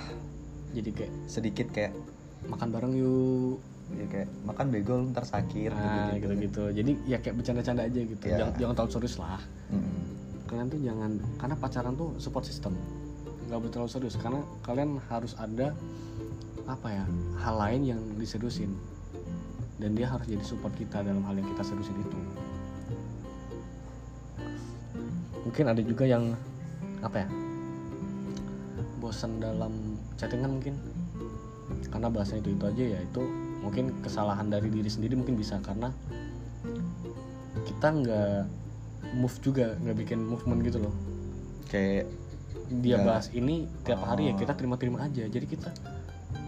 Jadi 0.75 0.90
kayak 0.90 1.12
sedikit 1.28 1.66
kayak 1.70 1.94
makan 2.49 2.68
bareng 2.75 2.94
yuk. 2.96 3.58
Ya 3.92 4.06
kayak 4.08 4.28
makan 4.42 4.66
begol 4.72 5.00
ntar 5.12 5.22
sakit 5.22 5.68
nah, 5.70 6.11
gitu-gitu. 6.16 6.26
gitu-gitu. 6.32 6.64
Jadi 6.80 6.92
ya 7.06 7.18
kayak 7.20 7.34
bercanda-canda 7.38 7.82
aja 7.87 8.00
gitu. 8.02 8.25
Iya. 8.26 8.37
jangan 8.40 8.52
jangan 8.58 8.75
terlalu 8.75 8.92
serius 8.96 9.16
lah. 9.20 9.40
Mm-mm. 9.70 10.01
Kalian 10.52 10.68
tuh 10.68 10.85
jangan 10.85 11.16
karena 11.40 11.56
pacaran 11.56 11.97
tuh 11.97 12.12
support 12.21 12.44
system. 12.44 12.76
Nggak 13.49 13.56
boleh 13.56 13.73
terlalu 13.73 13.88
serius 13.88 14.21
karena 14.21 14.44
kalian 14.61 15.00
harus 15.09 15.32
ada 15.40 15.73
apa 16.68 16.92
ya 16.92 17.04
hal 17.40 17.56
lain 17.56 17.97
yang 17.97 18.00
diseriusin. 18.21 18.76
Dan 19.80 19.97
dia 19.97 20.12
harus 20.12 20.28
jadi 20.28 20.44
support 20.44 20.76
kita 20.76 21.00
dalam 21.00 21.25
hal 21.25 21.40
yang 21.40 21.49
kita 21.56 21.64
seriusin 21.64 21.97
itu. 21.97 22.18
Mungkin 25.49 25.64
ada 25.73 25.80
juga 25.80 26.04
yang 26.04 26.37
apa 27.00 27.25
ya 27.25 27.28
bosan 29.00 29.40
dalam 29.40 29.97
chattingan 30.21 30.61
mungkin. 30.61 30.76
Karena 31.88 32.12
bahasa 32.12 32.37
itu 32.37 32.52
itu 32.52 32.64
aja 32.68 32.85
ya 32.85 33.00
itu 33.00 33.25
mungkin 33.64 33.88
kesalahan 34.04 34.52
dari 34.52 34.68
diri 34.68 34.92
sendiri 34.92 35.16
mungkin 35.16 35.40
bisa. 35.40 35.56
Karena 35.64 35.88
kita 37.64 37.88
nggak 37.88 38.62
move 39.12 39.37
juga 39.45 39.76
nggak 39.81 39.97
bikin 40.04 40.19
movement 40.25 40.61
gitu 40.64 40.78
loh. 40.83 40.95
Kayak 41.69 42.09
dia 42.73 42.97
Nggak. 42.97 43.04
bahas 43.04 43.26
ini 43.37 43.69
tiap 43.85 44.00
hari 44.04 44.28
ya 44.28 44.33
Oh. 44.33 44.38
kita 44.40 44.52
terima-terima 44.57 45.04
aja. 45.04 45.25
Jadi 45.28 45.47
kita 45.47 45.71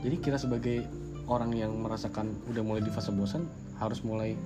jadi 0.01 0.17
kita 0.21 0.37
sebagai 0.41 0.85
orang 1.25 1.53
yang 1.57 1.73
merasakan 1.81 2.37
udah 2.53 2.63
mulai 2.65 2.83
di 2.85 2.93
fase 2.93 3.13
bosan 3.13 3.49
harus 3.81 4.05
mulai 4.05 4.37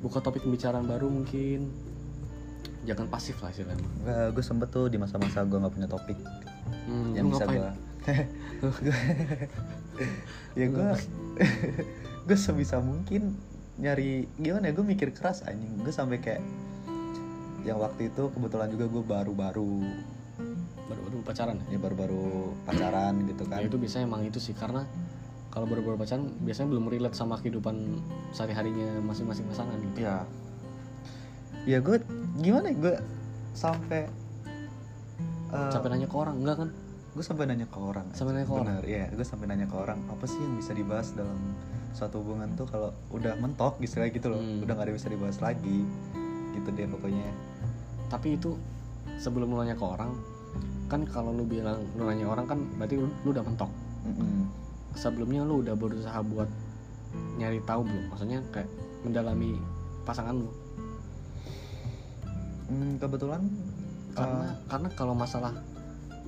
buka 0.00 0.20
topik 0.20 0.44
pembicaraan 0.44 0.84
baru 0.84 1.08
mungkin. 1.08 1.72
Jangan 2.82 3.06
pasif 3.06 3.38
lah 3.40 3.54
istilahnya. 3.54 3.86
Gue 4.34 4.44
sempet 4.44 4.68
tuh 4.74 4.90
di 4.90 4.98
masa-masa 4.98 5.46
gue 5.46 5.54
nggak 5.54 5.72
punya 5.72 5.88
topik 5.88 6.18
hmm, 6.88 7.14
yang 7.14 7.30
bisa 7.30 7.46
gue 7.46 7.70
ya 10.58 10.66
gue 10.66 10.88
gue 12.26 12.38
sebisa 12.38 12.82
mungkin 12.82 13.38
nyari 13.78 14.26
gimana 14.36 14.68
ya 14.68 14.72
gue 14.74 14.84
mikir 14.84 15.14
keras 15.14 15.46
anjing. 15.46 15.78
Gue 15.80 15.94
sampai 15.94 16.18
kayak 16.18 16.42
yang 17.62 17.78
waktu 17.78 18.10
itu 18.10 18.22
kebetulan 18.34 18.68
juga 18.70 18.84
gue 18.90 19.02
baru-baru. 19.06 19.74
Baru-baru 20.90 21.16
pacaran 21.22 21.56
ya? 21.62 21.64
ya 21.74 21.78
baru-baru 21.78 22.26
pacaran 22.66 23.14
gitu 23.26 23.42
kan. 23.46 23.58
Ya 23.62 23.66
itu 23.70 23.78
biasanya 23.78 24.04
emang 24.10 24.22
itu 24.26 24.38
sih 24.42 24.54
karena 24.54 24.82
kalau 25.54 25.70
baru-baru 25.70 25.96
pacaran 26.02 26.26
biasanya 26.42 26.68
belum 26.74 26.84
relate 26.90 27.16
sama 27.16 27.38
kehidupan 27.38 28.02
sehari-harinya 28.34 28.98
masing-masing 29.06 29.46
pasangan 29.46 29.78
gitu. 29.78 30.02
Ya 30.02 30.26
ya 31.62 31.78
gue 31.78 32.02
gimana 32.42 32.74
ya? 32.74 32.76
Gue 32.76 32.94
sampai 33.54 34.10
eh, 35.54 35.70
sampai 35.70 35.88
nanya 35.94 36.10
ke 36.10 36.16
orang 36.18 36.36
enggak 36.42 36.58
kan? 36.66 36.70
gue 37.12 37.20
sampai 37.20 37.44
nanya 37.44 37.68
ke 37.68 37.76
orang. 37.76 38.08
Sampai 38.16 38.32
nanya 38.32 38.48
ke 38.48 38.54
orang? 38.56 38.66
Bener, 38.72 38.84
iya. 38.88 39.04
Gue 39.12 39.26
sampai 39.28 39.44
nanya 39.44 39.68
ke 39.68 39.76
orang 39.76 40.00
apa 40.08 40.24
sih 40.24 40.40
yang 40.40 40.56
bisa 40.56 40.72
dibahas 40.72 41.12
dalam 41.12 41.36
suatu 41.92 42.24
hubungan 42.24 42.56
tuh 42.56 42.64
kalau 42.64 42.88
udah 43.12 43.36
mentok 43.36 43.76
istilah 43.84 44.08
gitu 44.08 44.32
loh. 44.32 44.40
Hmm. 44.40 44.64
udah 44.64 44.72
gak 44.72 44.88
ada 44.88 44.90
yang 44.96 44.98
bisa 44.98 45.10
dibahas 45.12 45.38
lagi. 45.44 45.84
Gitu 46.56 46.68
deh 46.72 46.88
pokoknya 46.88 47.51
tapi 48.12 48.36
itu 48.36 48.52
sebelum 49.16 49.48
lu 49.48 49.64
nanya 49.64 49.72
ke 49.72 49.80
orang 49.88 50.12
kan 50.92 51.08
kalau 51.08 51.32
lu 51.32 51.48
bilang 51.48 51.80
lu 51.96 52.04
nanya 52.04 52.28
orang 52.28 52.44
kan 52.44 52.60
berarti 52.76 53.00
lu, 53.00 53.08
lu 53.24 53.32
udah 53.32 53.40
mentok. 53.40 53.72
Mm-mm. 54.02 54.50
sebelumnya 54.98 55.46
lu 55.46 55.62
udah 55.62 55.72
berusaha 55.78 56.20
buat 56.20 56.50
nyari 57.40 57.64
tahu 57.64 57.86
belum? 57.88 58.04
Maksudnya 58.12 58.44
kayak 58.52 58.68
mendalami 59.00 59.56
pasangan 60.04 60.36
lu. 60.36 60.50
Hmm, 62.68 63.00
kebetulan 63.00 63.40
karena 64.12 64.44
eh, 64.44 64.52
karena 64.68 64.88
kalau 64.92 65.14
masalah 65.16 65.56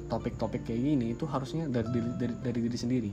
topik-topik 0.09 0.65
kayak 0.65 0.81
gini 0.81 1.13
itu 1.13 1.29
harusnya 1.29 1.69
dari 1.69 1.91
diri 1.93 2.11
dari, 2.17 2.35
dari 2.41 2.59
diri 2.65 2.79
sendiri. 2.79 3.13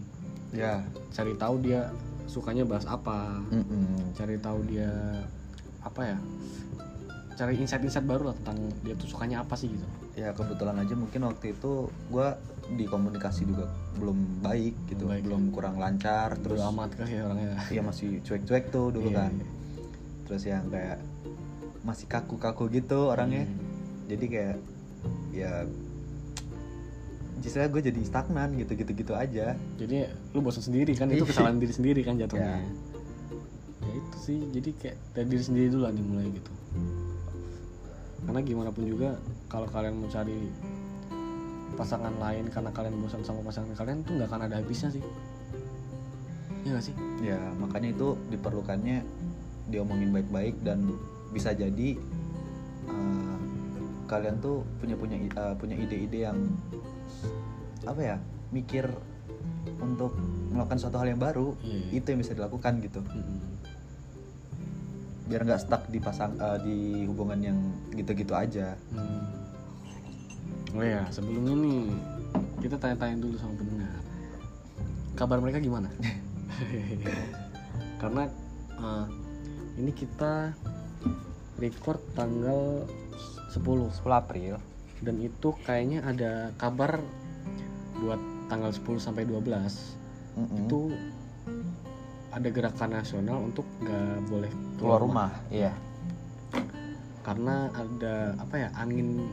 Ya. 0.56 0.80
Cari 1.12 1.36
tahu 1.36 1.60
dia 1.60 1.92
sukanya 2.32 2.64
bahas 2.64 2.88
apa. 2.88 3.44
Mm-mm. 3.52 4.16
cari 4.16 4.40
tahu 4.40 4.64
dia 4.72 4.88
apa 5.84 6.16
ya 6.16 6.18
cari 7.42 7.58
insight-insight 7.58 8.06
baru 8.06 8.30
lah 8.30 8.36
tentang 8.38 8.70
dia 8.86 8.94
tuh 8.94 9.10
sukanya 9.10 9.42
apa 9.42 9.58
sih 9.58 9.74
gitu. 9.74 9.82
Ya 10.14 10.30
kebetulan 10.30 10.78
aja 10.78 10.94
mungkin 10.94 11.26
waktu 11.26 11.58
itu 11.58 11.90
gue 11.90 12.28
di 12.78 12.86
komunikasi 12.86 13.50
juga 13.50 13.66
belum 13.98 14.46
baik 14.46 14.76
gitu 14.88 15.10
Baik, 15.10 15.26
belum 15.26 15.50
kurang 15.50 15.82
lancar 15.82 16.38
terus 16.38 16.62
terus 16.62 16.70
amat 16.70 16.94
kali 16.94 17.18
ya 17.18 17.26
orangnya? 17.26 17.58
iya 17.68 17.82
masih 17.82 18.22
cuek-cuek 18.22 18.70
tuh 18.70 18.94
dulu 18.94 19.10
Iya, 19.10 19.18
kan. 19.18 19.32
iya. 19.34 19.46
terus 20.24 20.44
yang 20.46 20.64
kayak 20.70 21.00
masih 21.82 22.06
kaku-kaku 22.06 22.70
gitu 22.70 23.10
orangnya. 23.10 23.50
Hmm. 23.50 23.58
jadi 24.06 24.26
kayak 24.30 24.58
ya 25.34 25.52
justru 27.42 27.66
gue 27.66 27.82
jadi 27.90 28.00
stagnan 28.06 28.54
gitu 28.54 28.78
gitu 28.78 28.92
gitu 28.94 29.14
aja. 29.18 29.58
Jadi 29.82 30.06
lu 30.32 30.40
bosan 30.40 30.62
sendiri 30.62 30.94
kan 30.94 31.10
itu 31.10 31.26
kesalahan 31.26 31.58
diri 31.58 31.74
sendiri 31.74 32.06
kan 32.06 32.14
jatuhnya. 32.22 32.62
Ya. 32.62 32.70
ya 33.82 33.94
itu 33.98 34.18
sih 34.22 34.40
jadi 34.54 34.70
kayak 34.78 34.98
dari 35.12 35.28
diri 35.28 35.44
sendiri 35.44 35.68
dulu 35.74 35.90
lah 35.90 35.92
dimulai 35.92 36.30
gitu 36.30 36.52
karena 38.22 38.40
gimana 38.42 38.70
pun 38.70 38.84
juga 38.86 39.18
kalau 39.50 39.66
kalian 39.68 39.98
mau 39.98 40.08
cari 40.08 40.38
pasangan 41.74 42.14
lain 42.20 42.46
karena 42.52 42.70
kalian 42.70 42.96
bosan 43.00 43.24
sama 43.24 43.42
pasangan 43.42 43.74
kalian 43.74 44.04
tuh 44.04 44.14
nggak 44.20 44.30
akan 44.30 44.42
ada 44.46 44.56
habisnya 44.62 44.92
sih 44.92 45.04
ya 46.62 46.78
gak 46.78 46.86
sih 46.86 46.96
ya 47.26 47.40
makanya 47.58 47.90
itu 47.90 48.14
diperlukannya 48.30 49.02
diomongin 49.72 50.14
baik-baik 50.14 50.62
dan 50.62 50.94
bisa 51.34 51.56
jadi 51.56 51.98
eh, 52.86 53.38
kalian 54.06 54.38
tuh 54.38 54.62
punya 54.78 54.94
punya 54.94 55.18
eh, 55.18 55.56
punya 55.58 55.76
ide-ide 55.80 56.30
yang 56.30 56.38
apa 57.82 58.02
ya 58.04 58.16
mikir 58.54 58.86
untuk 59.82 60.14
melakukan 60.54 60.78
suatu 60.78 61.02
hal 61.02 61.10
yang 61.10 61.22
baru 61.22 61.56
Iya, 61.66 61.78
iya. 61.90 61.98
itu 61.98 62.08
yang 62.14 62.20
bisa 62.22 62.38
dilakukan 62.38 62.78
gitu 62.84 63.00
Mm-mm. 63.02 63.40
Biar 65.32 65.48
nggak 65.48 65.64
stuck 65.64 65.88
di 65.88 66.04
pasang 66.04 66.36
eh, 66.36 66.60
di 66.60 66.78
hubungan 67.08 67.40
yang 67.40 67.58
gitu-gitu 67.96 68.36
aja. 68.36 68.76
Hmm. 68.92 69.24
oh 70.76 70.84
ya 70.84 71.04
sebelumnya 71.12 71.56
nih 71.56 71.82
kita 72.60 72.76
tanya-tanya 72.76 73.24
dulu 73.24 73.36
sama 73.40 73.56
pendengar. 73.56 73.96
Kabar 75.16 75.40
mereka 75.40 75.64
gimana? 75.64 75.88
Karena 78.04 78.28
eh, 78.76 79.06
ini 79.80 79.92
kita 79.96 80.52
record 81.64 82.04
tanggal 82.12 82.84
10 83.56 83.64
10 83.64 84.04
April. 84.12 84.60
Dan 85.00 85.16
itu 85.24 85.56
kayaknya 85.64 86.04
ada 86.04 86.52
kabar 86.60 87.00
buat 88.04 88.20
tanggal 88.52 88.76
10 88.76 89.00
sampai 89.00 89.24
12 89.24 89.40
Mm-mm. 90.36 90.68
itu 90.68 90.92
ada 92.32 92.48
gerakan 92.48 92.92
nasional 92.96 93.38
untuk 93.44 93.68
nggak 93.84 94.28
boleh 94.32 94.52
keluar 94.82 95.00
rumah. 95.00 95.30
iya. 95.54 95.72
Karena 97.22 97.70
ada 97.70 98.34
apa 98.36 98.56
ya 98.58 98.70
angin 98.74 99.30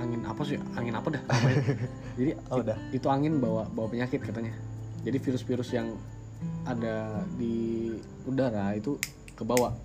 angin 0.00 0.24
apa 0.24 0.40
sih? 0.40 0.56
Angin 0.72 0.96
apa 0.96 1.08
dah? 1.12 1.22
Jadi 2.18 2.32
Oh, 2.48 2.64
udah. 2.64 2.76
itu 2.90 3.06
angin 3.06 3.36
bawa 3.36 3.68
bawa 3.68 3.92
penyakit 3.92 4.24
katanya. 4.24 4.56
Jadi 5.04 5.20
virus-virus 5.20 5.70
yang 5.70 5.92
ada 6.64 7.20
di 7.36 7.92
udara 8.24 8.72
itu 8.72 8.96
kebawa. 9.36 9.76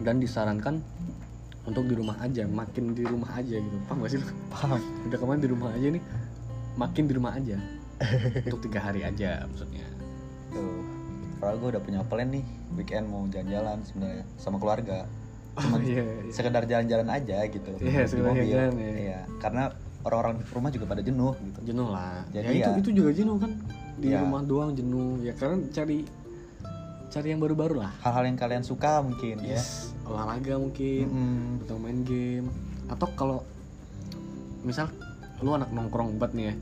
Dan 0.00 0.20
disarankan 0.20 0.80
untuk 1.64 1.88
di 1.88 1.96
rumah 1.96 2.16
aja 2.20 2.44
makin 2.44 2.92
di 2.92 3.04
rumah 3.04 3.30
aja 3.36 3.56
gitu. 3.56 3.76
Paham 3.88 4.04
gak 4.04 4.10
sih 4.12 4.18
lu? 4.20 4.26
paham. 4.48 4.80
Udah 5.08 5.18
kemarin 5.20 5.40
di 5.44 5.48
rumah 5.52 5.70
aja 5.72 5.86
nih 5.92 6.02
makin 6.74 7.04
di 7.04 7.12
rumah 7.14 7.32
aja. 7.36 7.56
Untuk 8.48 8.60
tiga 8.64 8.80
hari 8.80 9.04
aja 9.04 9.44
maksudnya. 9.44 9.84
Tuh 10.50 10.82
Padahal 11.36 11.56
gue 11.56 11.68
udah 11.70 11.82
punya 11.82 12.00
plan 12.02 12.28
nih 12.28 12.44
weekend 12.72 13.06
mau 13.06 13.26
jalan-jalan 13.26 13.78
sebenarnya 13.82 14.24
sama 14.34 14.56
keluarga 14.56 15.04
oh 15.54 15.78
iya, 15.78 16.02
iya. 16.02 16.30
sekedar 16.30 16.64
jalan-jalan 16.64 17.06
aja 17.08 17.46
gitu 17.46 17.70
Iya, 17.78 18.02
di 18.04 18.18
mobil. 18.18 18.46
jalan, 18.48 18.72
ya. 18.74 18.90
iya 18.92 19.20
karena 19.38 19.70
orang-orang 20.02 20.42
rumah 20.48 20.68
juga 20.68 20.84
pada 20.84 20.98
jenuh 20.98 21.30
gitu 21.38 21.58
jenuh 21.64 21.88
lah 21.88 22.26
Jadi 22.28 22.42
ya, 22.44 22.50
itu 22.50 22.70
ya- 22.70 22.78
itu 22.80 22.90
juga 22.92 23.10
jenuh 23.12 23.36
kan 23.36 23.52
di 23.94 24.08
Iya. 24.08 24.18
rumah 24.20 24.42
doang 24.42 24.70
jenuh 24.72 25.20
ya 25.20 25.30
karena 25.32 25.62
cari 25.70 26.02
cari 27.08 27.26
yang 27.28 27.38
baru-baru 27.38 27.78
lah 27.78 27.94
hal-hal 28.00 28.26
yang 28.26 28.34
kalian 28.34 28.62
suka 28.62 28.98
mungkin 28.98 29.38
yes 29.40 29.94
olahraga 30.02 30.58
mungkin 30.58 31.04
ya 31.04 31.06
Mm-mm. 31.06 31.62
atau 31.62 31.76
main 31.78 31.98
game 32.02 32.50
atau 32.84 33.06
kalau 33.14 33.38
misal 34.60 34.90
lu 35.38 35.52
anak 35.52 35.70
nongkrong 35.70 36.18
banget 36.18 36.32
nih 36.34 36.44
ya 36.44 36.54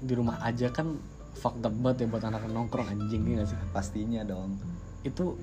di 0.00 0.12
rumah 0.12 0.36
aja 0.40 0.68
kan 0.68 1.00
fucked 1.38 1.62
up 1.62 1.74
banget 1.78 2.04
ya 2.04 2.06
buat 2.10 2.24
anak 2.26 2.50
nongkrong 2.50 2.90
anjing 2.90 3.22
nih 3.22 3.32
gak 3.38 3.54
sih? 3.54 3.58
Pastinya 3.70 4.26
dong. 4.26 4.58
Itu 5.06 5.38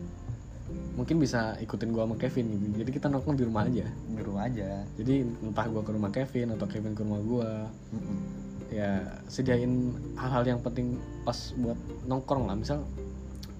mungkin 0.99 1.21
bisa 1.21 1.55
ikutin 1.63 1.95
gua 1.95 2.03
sama 2.03 2.15
Kevin 2.19 2.45
gitu. 2.51 2.83
Jadi 2.83 2.91
kita 2.91 3.07
nongkrong 3.07 3.39
di 3.39 3.45
rumah 3.47 3.63
aja. 3.63 3.87
Di 3.87 4.21
rumah 4.21 4.43
aja. 4.43 4.83
Jadi 4.99 5.23
entah 5.23 5.65
gua 5.71 5.81
ke 5.87 5.91
rumah 5.95 6.11
Kevin 6.11 6.51
atau 6.53 6.67
Kevin 6.67 6.93
ke 6.93 7.01
rumah 7.07 7.21
gua. 7.23 7.51
Mm-mm. 7.95 8.43
ya 8.73 8.97
sediain 9.29 9.93
hal-hal 10.17 10.41
yang 10.43 10.59
penting 10.59 10.99
pas 11.23 11.55
buat 11.55 11.79
nongkrong 12.09 12.49
lah. 12.49 12.57
Misal 12.59 12.83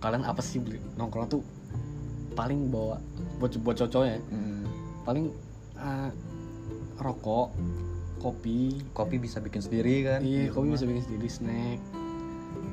kalian 0.04 0.27
apa 0.27 0.44
sih 0.44 0.60
beli? 0.60 0.82
Nongkrong 1.00 1.30
tuh 1.32 1.42
paling 2.36 2.68
bawa 2.68 3.00
buat 3.39 3.56
buat 3.63 3.80
cowok 3.80 4.06
ya. 4.06 4.20
Mm. 4.34 4.65
paling 5.06 5.25
eh, 5.77 6.10
rokok 7.00 7.54
kopi. 8.20 8.82
Kopi 8.92 9.15
bisa 9.22 9.38
bikin 9.38 9.62
sendiri 9.62 9.96
kan? 10.04 10.20
Iya 10.25 10.50
kopi 10.50 10.74
bisa 10.74 10.89
bikin 10.89 11.06
sendiri 11.06 11.30
snack 11.30 12.04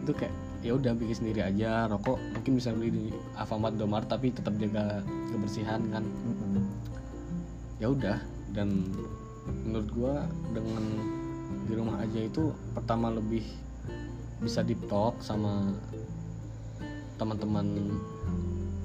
itu 0.02 0.12
kayak 0.14 0.34
ya 0.62 0.78
udah 0.78 0.94
bikin 0.94 1.16
sendiri 1.26 1.42
aja 1.42 1.90
rokok 1.90 2.22
mungkin 2.38 2.52
bisa 2.54 2.70
beli 2.70 2.90
di 2.94 3.04
Alfamart 3.34 3.74
Domart 3.74 4.06
tapi 4.06 4.30
tetap 4.30 4.54
jaga 4.58 5.02
kebersihan 5.30 5.82
kan. 5.90 6.04
Mm-mm. 6.06 6.64
ya 7.82 7.90
udah 7.90 8.18
dan 8.54 8.86
menurut 9.66 9.88
gua 9.90 10.14
dengan 10.54 10.84
di 11.66 11.72
rumah 11.74 11.98
aja 11.98 12.20
itu 12.22 12.54
pertama 12.78 13.10
lebih 13.10 13.42
bisa 14.38 14.62
deep 14.62 14.78
talk 14.86 15.18
sama 15.18 15.74
teman-teman 17.18 17.90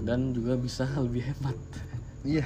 dan 0.01 0.33
juga 0.33 0.57
bisa 0.57 0.89
lebih 1.05 1.29
hemat. 1.29 1.57
Iya 2.25 2.45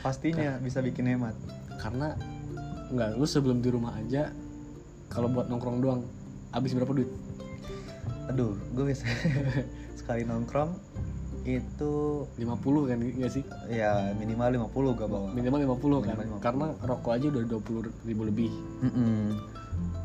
pastinya 0.00 0.56
bisa 0.62 0.78
bikin 0.78 1.10
hemat. 1.10 1.34
Karena 1.80 2.14
nggak 2.90 3.18
lu 3.18 3.26
sebelum 3.26 3.62
di 3.62 3.70
rumah 3.70 3.94
aja 3.98 4.30
kalau 5.10 5.30
buat 5.30 5.46
nongkrong 5.46 5.78
doang 5.82 6.02
habis 6.50 6.74
berapa 6.74 6.90
duit 6.90 7.10
aduh 8.30 8.54
gue 8.78 8.84
bisa 8.94 9.02
sekali 9.98 10.22
nongkrong 10.22 10.78
itu 11.42 11.92
50 12.36 12.88
kan 12.92 12.98
nggak 13.00 13.32
sih? 13.32 13.44
Ya 13.72 14.12
minimal 14.12 14.68
50 14.70 14.98
gue 14.98 15.08
bawa. 15.08 15.28
Minimal 15.32 15.72
50 15.80 16.04
kan? 16.04 16.14
Minimal 16.20 16.38
50. 16.38 16.44
karena 16.44 16.66
rokok 16.84 17.12
aja 17.16 17.26
udah 17.32 17.42
20 17.48 18.08
ribu 18.08 18.22
lebih. 18.28 18.52
Mm-mm. 18.84 19.40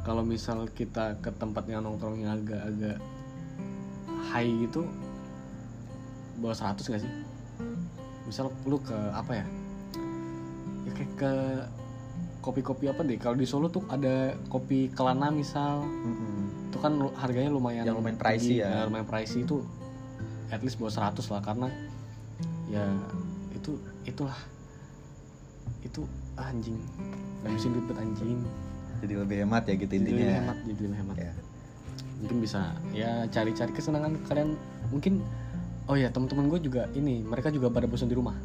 kalau 0.05 0.22
misal 0.22 0.70
kita 0.70 1.17
ke 1.17 1.34
tempat 1.34 1.65
yang 1.65 1.82
nongkrongnya 1.82 2.38
agak-agak 2.38 3.01
high 4.29 4.53
gitu 4.70 4.86
bawa 6.39 6.53
100 6.53 6.77
gak 6.94 7.01
sih? 7.03 7.13
Misal 8.29 8.53
lu 8.70 8.77
ke 8.79 8.96
apa 9.12 9.44
ya? 9.44 9.46
Ya 10.86 10.91
kayak 10.94 11.12
ke 11.17 11.32
kopi-kopi 12.46 12.86
apa 12.86 13.01
deh. 13.01 13.17
Kalau 13.17 13.34
di 13.34 13.50
Solo 13.50 13.67
tuh 13.74 13.82
ada 13.89 14.38
kopi 14.48 14.94
Kelana 14.94 15.34
misal. 15.34 15.82
Mm-mm. 15.82 16.35
Itu 16.75 16.84
kan 16.84 16.91
harganya 17.15 17.48
lumayan 17.48 17.88
Yang 17.88 17.96
lumayan 17.96 18.20
pricey 18.20 18.44
tinggi. 18.51 18.60
ya. 18.60 18.67
Nah, 18.67 18.84
lumayan 18.91 19.08
pricey 19.08 19.39
itu 19.41 19.63
at 20.51 20.60
least 20.60 20.75
bawa 20.75 20.91
100 20.91 21.24
lah 21.32 21.41
karena 21.41 21.67
ya 22.67 22.84
itu 23.55 23.72
itulah. 24.03 24.36
Itu 25.79 26.03
anjing. 26.36 26.75
Ngabisin 27.41 27.72
duit 27.72 27.86
buat 27.88 28.00
anjing. 28.03 28.44
Jadi 29.00 29.13
lebih 29.15 29.38
hemat 29.39 29.63
ya 29.63 29.74
gitu 29.75 29.88
jadi 29.88 30.01
intinya 30.03 30.20
lebih 30.20 30.36
hemat 30.36 30.58
jadi 30.62 30.82
lebih 30.84 31.00
hemat. 31.00 31.15
Ya. 31.15 31.32
Mungkin 32.20 32.38
bisa 32.44 32.62
ya 32.91 33.12
cari-cari 33.32 33.72
kesenangan 33.72 34.12
kalian. 34.27 34.60
Mungkin 34.91 35.24
oh 35.88 35.96
ya 35.96 36.12
teman-teman 36.12 36.51
gue 36.51 36.60
juga 36.60 36.91
ini 36.91 37.24
mereka 37.24 37.48
juga 37.48 37.72
pada 37.72 37.88
bosan 37.88 38.12
di 38.12 38.17
rumah. 38.20 38.36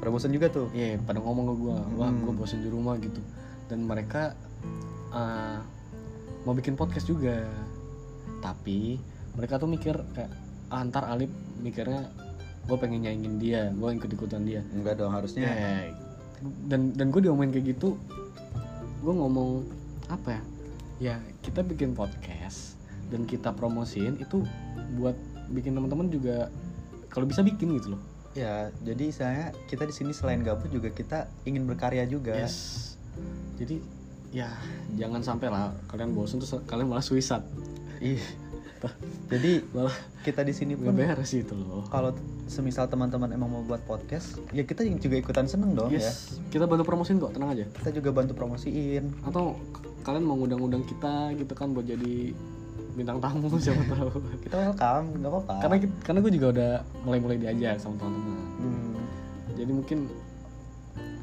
Perbosan 0.00 0.32
juga 0.32 0.48
tuh? 0.48 0.72
Iya 0.72 0.96
pada 1.00 1.20
ngomong 1.20 1.44
ke 1.44 1.54
gue 1.60 1.76
wah 1.96 2.08
Hmm. 2.08 2.24
gue 2.24 2.32
bosan 2.32 2.60
di 2.60 2.68
rumah 2.68 2.96
gitu. 2.96 3.20
Dan 3.68 3.84
mereka 3.84 4.32
uh, 5.10 5.60
mau 6.44 6.54
bikin 6.56 6.76
podcast 6.76 7.08
juga. 7.08 7.44
Tapi 8.40 9.00
mereka 9.34 9.58
tuh 9.58 9.68
mikir 9.68 9.96
kayak 10.14 10.30
ah, 10.70 10.84
ntar 10.86 11.08
Alip 11.08 11.32
mikirnya 11.60 12.08
gue 12.64 12.76
pengen 12.80 13.04
nyaingin 13.04 13.36
dia 13.36 13.68
gue 13.72 13.88
ikut 13.96 14.10
ikutan 14.12 14.44
dia. 14.44 14.64
Enggak 14.72 15.00
dong 15.00 15.12
harusnya. 15.12 15.48
Ya 15.48 15.92
dan 16.68 16.92
dan 16.92 17.08
gue 17.08 17.24
diomongin 17.24 17.56
kayak 17.56 17.76
gitu 17.76 17.96
gue 19.04 19.14
ngomong 19.14 19.64
apa 20.08 20.40
ya? 20.40 20.42
Ya 21.00 21.16
kita 21.44 21.60
bikin 21.60 21.92
podcast 21.92 22.80
dan 23.12 23.28
kita 23.28 23.52
promosiin 23.52 24.16
itu 24.20 24.44
buat 24.96 25.16
bikin 25.52 25.76
teman-teman 25.76 26.08
juga 26.08 26.48
kalau 27.12 27.28
bisa 27.28 27.44
bikin 27.44 27.76
gitu 27.76 27.96
loh. 27.96 28.02
Ya 28.32 28.72
jadi 28.80 29.06
saya 29.12 29.44
kita 29.68 29.84
di 29.84 29.94
sini 29.94 30.12
selain 30.16 30.40
gabut 30.40 30.72
juga 30.72 30.88
kita 30.88 31.28
ingin 31.44 31.68
berkarya 31.68 32.08
juga. 32.08 32.32
Yes. 32.34 32.96
Jadi 33.60 33.78
ya. 34.34 34.50
Jangan 34.98 35.22
sampai 35.22 35.48
lah 35.48 35.70
kalian 35.86 36.10
bosan 36.10 36.42
terus 36.42 36.58
kalian 36.66 36.90
malah 36.90 37.04
suicide. 37.06 37.46
Ih. 38.02 38.20
jadi 39.32 39.64
malah 39.72 39.96
kita 40.20 40.44
di 40.44 40.52
sini 40.52 40.76
pun 40.76 40.92
beres 40.92 41.32
itu 41.32 41.56
loh. 41.56 41.88
kalau 41.88 42.12
semisal 42.44 42.84
teman-teman 42.84 43.32
emang 43.32 43.48
mau 43.48 43.64
buat 43.64 43.80
podcast 43.88 44.36
ya 44.52 44.60
kita 44.60 44.84
juga 44.84 45.16
ikutan 45.16 45.48
seneng 45.48 45.72
dong 45.72 45.88
ya. 45.88 46.04
Yes. 46.04 46.36
Kita 46.52 46.68
bantu 46.68 46.84
promosiin 46.84 47.16
kok 47.16 47.32
tenang 47.32 47.56
aja. 47.56 47.64
Kita 47.80 47.90
juga 47.96 48.12
bantu 48.12 48.36
promosiin. 48.36 49.08
Atau 49.24 49.56
kalian 50.04 50.24
mau 50.28 50.36
ngundang-undang 50.36 50.84
kita 50.84 51.32
gitu 51.32 51.54
kan 51.56 51.72
buat 51.72 51.88
jadi 51.88 52.36
bintang 52.94 53.24
tamu 53.24 53.48
siapa 53.64 53.88
tahu. 53.88 54.20
Kita 54.44 54.54
welcome 54.60 55.06
nggak 55.16 55.30
apa-apa. 55.32 55.54
Karena 55.64 55.76
karena 56.04 56.18
gue 56.20 56.32
juga 56.36 56.46
udah 56.52 56.72
mulai-mulai 57.08 57.38
diajak 57.40 57.80
sama 57.80 57.96
teman-teman. 57.96 58.36
Hmm, 58.60 59.00
jadi 59.56 59.72
mungkin 59.72 59.98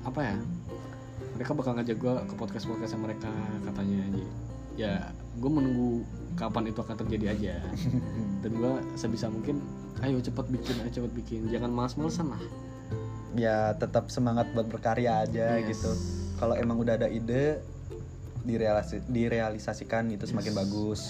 apa 0.02 0.34
ya 0.34 0.36
mereka 1.42 1.58
bakal 1.58 1.74
ngajak 1.74 1.98
gue 1.98 2.14
ke 2.30 2.34
podcast 2.38 2.70
podcast 2.70 2.94
mereka 3.02 3.26
katanya. 3.66 3.98
Jadi, 4.14 4.24
ya 4.78 5.10
gue 5.42 5.50
menunggu 5.50 6.06
kapan 6.38 6.70
itu 6.70 6.86
akan 6.86 6.96
terjadi 7.02 7.26
aja. 7.34 7.56
Dan 8.46 8.62
gue 8.62 8.74
sebisa 8.94 9.26
mungkin 9.26 9.58
ayo 10.06 10.22
cepat 10.22 10.54
bikin 10.54 10.86
ayo 10.86 11.02
cepat 11.02 11.12
bikin. 11.18 11.50
Jangan 11.50 11.74
malas-malesan 11.74 12.30
lah. 12.30 12.42
Ya 13.34 13.74
tetap 13.74 14.14
semangat 14.14 14.54
buat 14.54 14.70
berkarya 14.70 15.26
aja 15.26 15.58
Yes. 15.58 15.82
gitu. 15.82 15.90
Kalau 16.38 16.54
emang 16.54 16.78
udah 16.78 16.94
ada 16.94 17.10
ide 17.10 17.58
direalisi- 18.46 19.02
direalisasikan 19.10 20.14
itu 20.14 20.30
semakin 20.30 20.54
Yes. 20.54 20.60
bagus. 20.62 21.02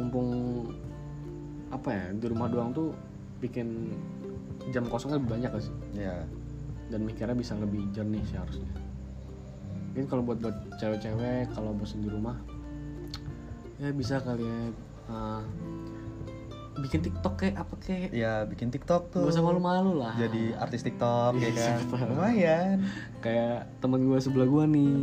Mumpung 0.00 0.28
apa 1.68 1.88
ya 1.92 2.04
di 2.16 2.26
rumah 2.32 2.48
doang 2.48 2.72
tuh 2.72 2.96
bikin 3.44 3.92
jam 4.72 4.88
kosongnya 4.88 5.20
lebih 5.20 5.36
banyak 5.36 5.50
gak 5.52 5.64
sih? 5.68 5.74
Ya. 6.00 6.24
Dan 6.88 7.04
mikirnya 7.04 7.36
bisa 7.36 7.52
lebih 7.60 7.92
jernih 7.92 8.24
sih 8.24 8.40
harusnya 8.40 8.72
mungkin 9.92 10.08
kalau 10.08 10.22
buat 10.24 10.40
buat 10.40 10.56
cewek-cewek 10.80 11.52
kalau 11.52 11.76
bosan 11.76 12.00
di 12.00 12.08
rumah 12.08 12.40
ya 13.76 13.92
bisa 13.92 14.24
kali 14.24 14.40
ya 14.40 14.60
uh, 15.12 15.44
bikin 16.80 17.04
TikTok 17.04 17.36
kayak 17.36 17.60
apa 17.60 17.74
kayak? 17.84 18.10
Ya 18.16 18.48
bikin 18.48 18.72
TikTok 18.72 19.12
tuh. 19.12 19.28
Gak 19.28 19.36
usah 19.36 19.44
malu-malu 19.44 20.00
lah. 20.00 20.16
Jadi 20.16 20.56
artis 20.56 20.80
TikTok 20.80 21.36
Iya, 21.36 21.44
ya 21.44 21.50
kan? 21.52 21.60
siapa 21.84 21.94
tahu. 22.00 22.08
lumayan. 22.16 22.76
Kayak 23.20 23.58
temen 23.84 24.00
gue 24.08 24.18
sebelah 24.18 24.48
gue 24.48 24.64
nih 24.72 24.94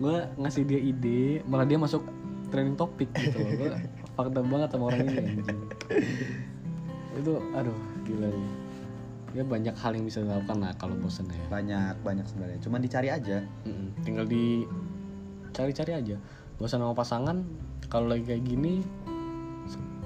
gue 0.00 0.16
ngasih 0.40 0.62
dia 0.64 0.80
ide 0.80 1.44
malah 1.46 1.68
dia 1.68 1.76
masuk 1.78 2.02
trending 2.50 2.74
topik 2.74 3.12
gitu 3.14 3.36
gue 3.36 3.70
fakta 4.16 4.40
banget 4.42 4.68
sama 4.72 4.90
orang 4.90 5.06
ini 5.06 5.14
anjing. 5.38 5.60
itu 7.20 7.32
aduh 7.54 7.78
gila 8.02 8.26
nih 8.26 8.48
ya 9.34 9.42
banyak 9.42 9.74
hal 9.74 9.98
yang 9.98 10.06
bisa 10.06 10.22
dilakukan 10.22 10.62
lah 10.62 10.72
kalau 10.78 10.94
bosen 10.94 11.26
ya. 11.26 11.42
Banyak 11.50 12.06
banyak 12.06 12.24
sebenarnya. 12.24 12.58
Cuman 12.62 12.80
dicari 12.80 13.08
aja. 13.10 13.42
Mm-mm. 13.66 14.06
tinggal 14.06 14.24
di 14.24 14.62
cari-cari 15.50 15.92
aja. 15.98 16.16
Bosan 16.56 16.80
sama 16.80 16.94
pasangan 16.94 17.42
kalau 17.90 18.10
lagi 18.10 18.24
kayak 18.26 18.46
gini 18.46 18.80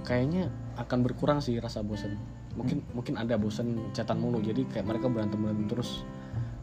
kayaknya 0.08 0.48
akan 0.80 1.04
berkurang 1.04 1.44
sih 1.44 1.60
rasa 1.60 1.84
bosan 1.84 2.16
mungkin 2.56 2.80
mungkin 2.96 3.14
ada 3.20 3.36
bosan 3.36 3.92
catatan 3.92 4.18
mulu. 4.18 4.40
Jadi 4.40 4.64
kayak 4.66 4.88
mereka 4.88 5.06
berantem 5.12 5.38
berantem 5.38 5.68
terus. 5.68 6.02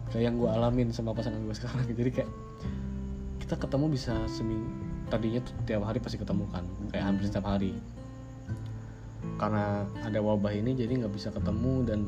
Kayak 0.09 0.33
yang 0.33 0.35
gue 0.41 0.49
alamin 0.49 0.89
sama 0.89 1.13
pasangan 1.13 1.39
gue 1.45 1.55
sekarang. 1.61 1.85
Jadi 1.87 2.11
kayak 2.11 2.31
kita 3.45 3.55
ketemu 3.61 3.85
bisa 3.93 4.13
seminggu 4.25 4.67
tadinya 5.05 5.37
tuh 5.45 5.53
tiap 5.69 5.85
hari 5.85 6.01
pasti 6.01 6.17
ketemu 6.17 6.49
kan. 6.49 6.65
Kayak 6.89 7.03
hampir 7.13 7.23
setiap 7.29 7.45
hari. 7.45 7.77
Karena 9.37 9.85
ada 10.01 10.19
wabah 10.21 10.53
ini 10.53 10.73
jadi 10.73 11.05
nggak 11.05 11.13
bisa 11.13 11.29
ketemu 11.29 11.73
dan 11.85 11.99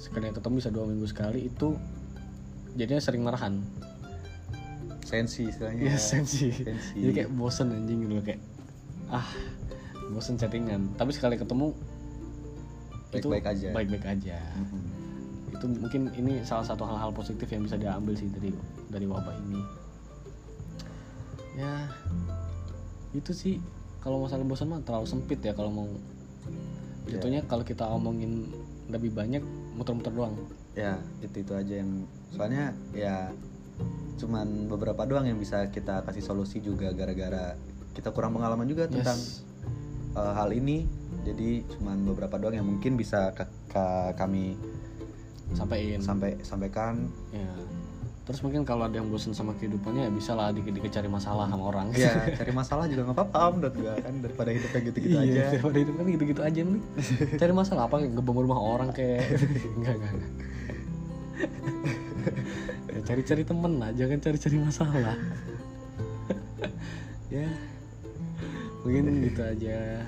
sekali 0.00 0.32
ketemu 0.32 0.54
bisa 0.64 0.72
dua 0.72 0.88
minggu 0.88 1.04
sekali 1.04 1.52
itu 1.52 1.76
jadinya 2.72 3.02
sering 3.04 3.20
marahan 3.20 3.60
sensi 5.04 5.50
istilahnya 5.50 5.90
Iya 5.90 5.98
sensi. 5.98 6.54
Sensi. 6.54 6.94
Jadi 7.02 7.12
kayak 7.12 7.30
bosen 7.34 7.74
anjing 7.74 8.06
gitu 8.06 8.22
kayak 8.22 8.40
ah 9.10 9.26
bosen 10.14 10.38
chattingan. 10.38 10.94
Tapi 10.94 11.10
sekali 11.10 11.34
ketemu 11.34 11.74
itu 13.10 13.26
Baik-baik 13.26 13.46
aja. 13.50 13.68
Baik-baik 13.74 14.06
aja. 14.06 14.38
Mhm. 14.38 14.80
Itu 15.50 15.66
mungkin 15.66 16.02
ini 16.14 16.46
salah 16.46 16.62
satu 16.62 16.86
hal-hal 16.86 17.10
positif 17.10 17.50
yang 17.50 17.66
bisa 17.66 17.74
diambil 17.74 18.14
sih 18.14 18.30
dari 18.30 18.54
dari 18.86 19.06
wabah 19.10 19.34
ini. 19.50 19.60
Ya 21.58 21.90
itu 23.10 23.34
sih 23.34 23.58
kalau 23.98 24.22
masalah 24.22 24.46
bosan 24.46 24.70
mah 24.70 24.80
terlalu 24.86 25.10
sempit 25.10 25.42
ya 25.42 25.52
kalau 25.52 25.74
mau 25.74 25.90
Ya. 27.10 27.18
jatuhnya 27.18 27.42
kalau 27.50 27.66
kita 27.66 27.82
omongin 27.90 28.46
lebih 28.86 29.10
banyak 29.10 29.42
muter-muter 29.72 30.10
doang. 30.10 30.34
ya 30.70 30.94
itu 31.18 31.40
itu 31.40 31.52
aja 31.52 31.74
yang 31.76 32.06
soalnya 32.30 32.64
ya 32.92 33.34
cuman 34.16 34.46
beberapa 34.66 35.02
doang 35.02 35.24
yang 35.24 35.34
bisa 35.34 35.66
kita 35.66 36.04
kasih 36.04 36.22
solusi 36.22 36.60
juga 36.60 36.92
gara-gara 36.92 37.58
kita 37.90 38.10
kurang 38.10 38.32
pengalaman 38.32 38.64
juga 38.64 38.86
Yes. 38.86 38.94
tentang 38.94 39.18
uh, 40.14 40.32
hal 40.32 40.52
ini 40.52 40.86
jadi 41.20 41.66
cuman 41.68 42.06
beberapa 42.06 42.38
doang 42.38 42.54
yang 42.54 42.68
mungkin 42.68 42.94
bisa 42.94 43.32
ka- 43.32 43.50
ka- 43.66 44.14
kami 44.14 44.54
sampaiin 45.50 45.98
sampai 45.98 46.38
sampaikan 46.40 47.10
ya 47.30 47.50
terus 48.30 48.46
mungkin 48.46 48.62
kalau 48.62 48.86
ada 48.86 48.94
yang 48.94 49.10
bosan 49.10 49.34
sama 49.34 49.58
kehidupannya 49.58 50.06
ya 50.06 50.10
bisa 50.14 50.38
lah 50.38 50.54
dikit-dikit 50.54 50.86
cari 50.94 51.10
masalah 51.10 51.50
sama 51.50 51.66
orang. 51.66 51.90
Ya 51.98 52.14
cari 52.38 52.54
masalah 52.54 52.86
juga 52.86 53.10
nggak 53.10 53.18
apa-apa 53.18 53.42
menurut 53.58 53.74
gue 53.74 53.94
kan 53.98 54.14
daripada 54.22 54.50
hidupnya 54.54 54.80
gitu-gitu 54.86 55.16
iya, 55.18 55.26
aja. 55.26 55.42
daripada 55.58 55.76
hidup 55.82 55.94
kan 55.98 56.06
gitu-gitu 56.06 56.40
aja 56.46 56.60
nih 56.62 56.82
cari 57.42 57.52
masalah 57.52 57.82
apa? 57.90 57.96
Ngebom 58.06 58.38
rumah 58.38 58.60
orang 58.62 58.94
kayak 58.94 59.26
enggak 59.74 59.94
enggak, 59.98 60.12
enggak. 60.14 60.32
ya, 62.94 62.98
cari-cari 63.02 63.42
temen 63.42 63.72
lah 63.82 63.90
jangan 63.98 64.18
cari-cari 64.22 64.56
masalah. 64.62 65.16
Ya 67.34 67.50
mungkin 68.86 69.04
gitu 69.26 69.42
aja. 69.42 70.06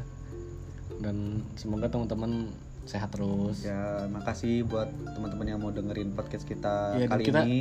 Dan 1.02 1.42
semoga 1.58 1.90
teman-teman 1.90 2.54
sehat 2.86 3.14
terus. 3.14 3.62
Ya 3.62 4.06
makasih 4.10 4.66
buat 4.66 4.90
teman-teman 5.14 5.46
yang 5.46 5.58
mau 5.62 5.70
dengerin 5.70 6.14
podcast 6.14 6.46
kita 6.46 6.98
Ya, 6.98 7.06
dan 7.06 7.10
kali 7.18 7.22
kita- 7.26 7.42
ini 7.46 7.58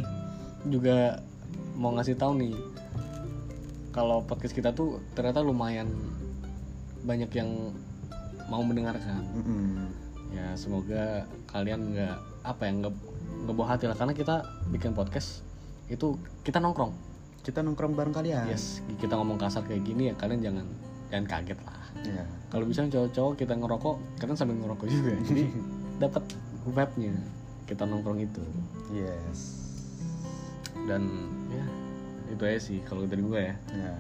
juga 0.70 1.22
mau 1.76 1.94
ngasih 1.98 2.18
tahu 2.18 2.38
nih 2.38 2.54
kalau 3.92 4.24
podcast 4.24 4.56
kita 4.56 4.72
tuh 4.72 5.04
ternyata 5.18 5.44
lumayan 5.44 5.92
banyak 7.04 7.32
yang 7.36 7.76
mau 8.48 8.64
mendengarkan. 8.64 9.24
Mm-mm. 9.36 9.88
ya 10.32 10.56
semoga 10.56 11.28
kalian 11.52 11.92
nggak 11.92 12.16
apa 12.48 12.62
ya 12.64 12.72
nggak 12.72 12.94
nggak 13.44 13.56
bawa 13.56 13.76
hati 13.76 13.84
lah 13.92 14.00
karena 14.00 14.16
kita 14.16 14.48
bikin 14.72 14.96
podcast 14.96 15.44
itu 15.92 16.16
kita 16.48 16.64
nongkrong. 16.64 16.96
Kita 17.44 17.60
nongkrong 17.60 17.98
bareng 17.98 18.16
kalian. 18.16 18.48
Yes 18.48 18.80
kita 19.00 19.20
ngomong 19.20 19.36
kasar 19.36 19.68
kayak 19.68 19.84
gini 19.84 20.12
ya 20.12 20.16
kalian 20.16 20.40
jangan 20.40 20.68
jangan 21.12 21.26
kaget 21.28 21.60
lah. 21.68 21.84
Ya 22.08 22.24
kalau 22.48 22.64
bisa 22.64 22.88
cowok-cowok 22.88 23.34
kita 23.36 23.54
ngerokok 23.60 23.96
kalian 24.24 24.38
sambil 24.40 24.56
ngerokok 24.56 24.88
juga. 24.88 25.12
Jadi 25.28 25.44
dapat 26.04 26.24
vibe-nya 26.64 27.14
kita 27.68 27.84
nongkrong 27.84 28.24
itu. 28.24 28.44
Yes 28.96 29.71
dan 30.92 31.08
ya. 31.48 31.66
itu 32.36 32.44
aja 32.44 32.60
sih 32.60 32.78
kalau 32.84 33.08
dari 33.08 33.24
gue 33.24 33.40
ya. 33.40 33.56
Ya. 33.72 33.94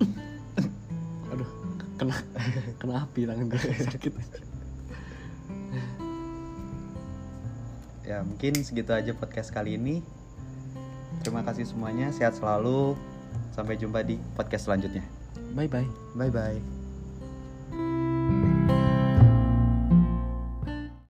Aduh 1.36 1.50
kena 2.00 2.16
kena 2.80 2.94
api 3.04 3.28
tangan 3.28 3.52
gue 3.52 3.60
sakit. 3.92 4.12
Ya 8.08 8.24
mungkin 8.24 8.52
segitu 8.64 8.96
aja 8.96 9.12
podcast 9.12 9.52
kali 9.52 9.76
ini. 9.76 10.00
Terima 11.20 11.44
kasih 11.44 11.68
semuanya 11.68 12.08
sehat 12.08 12.40
selalu. 12.40 12.96
Sampai 13.52 13.76
jumpa 13.76 14.00
di 14.00 14.16
podcast 14.32 14.64
selanjutnya. 14.64 15.04
Bye 15.52 15.68
bye 15.68 15.88
bye 16.16 16.32
bye 16.32 16.77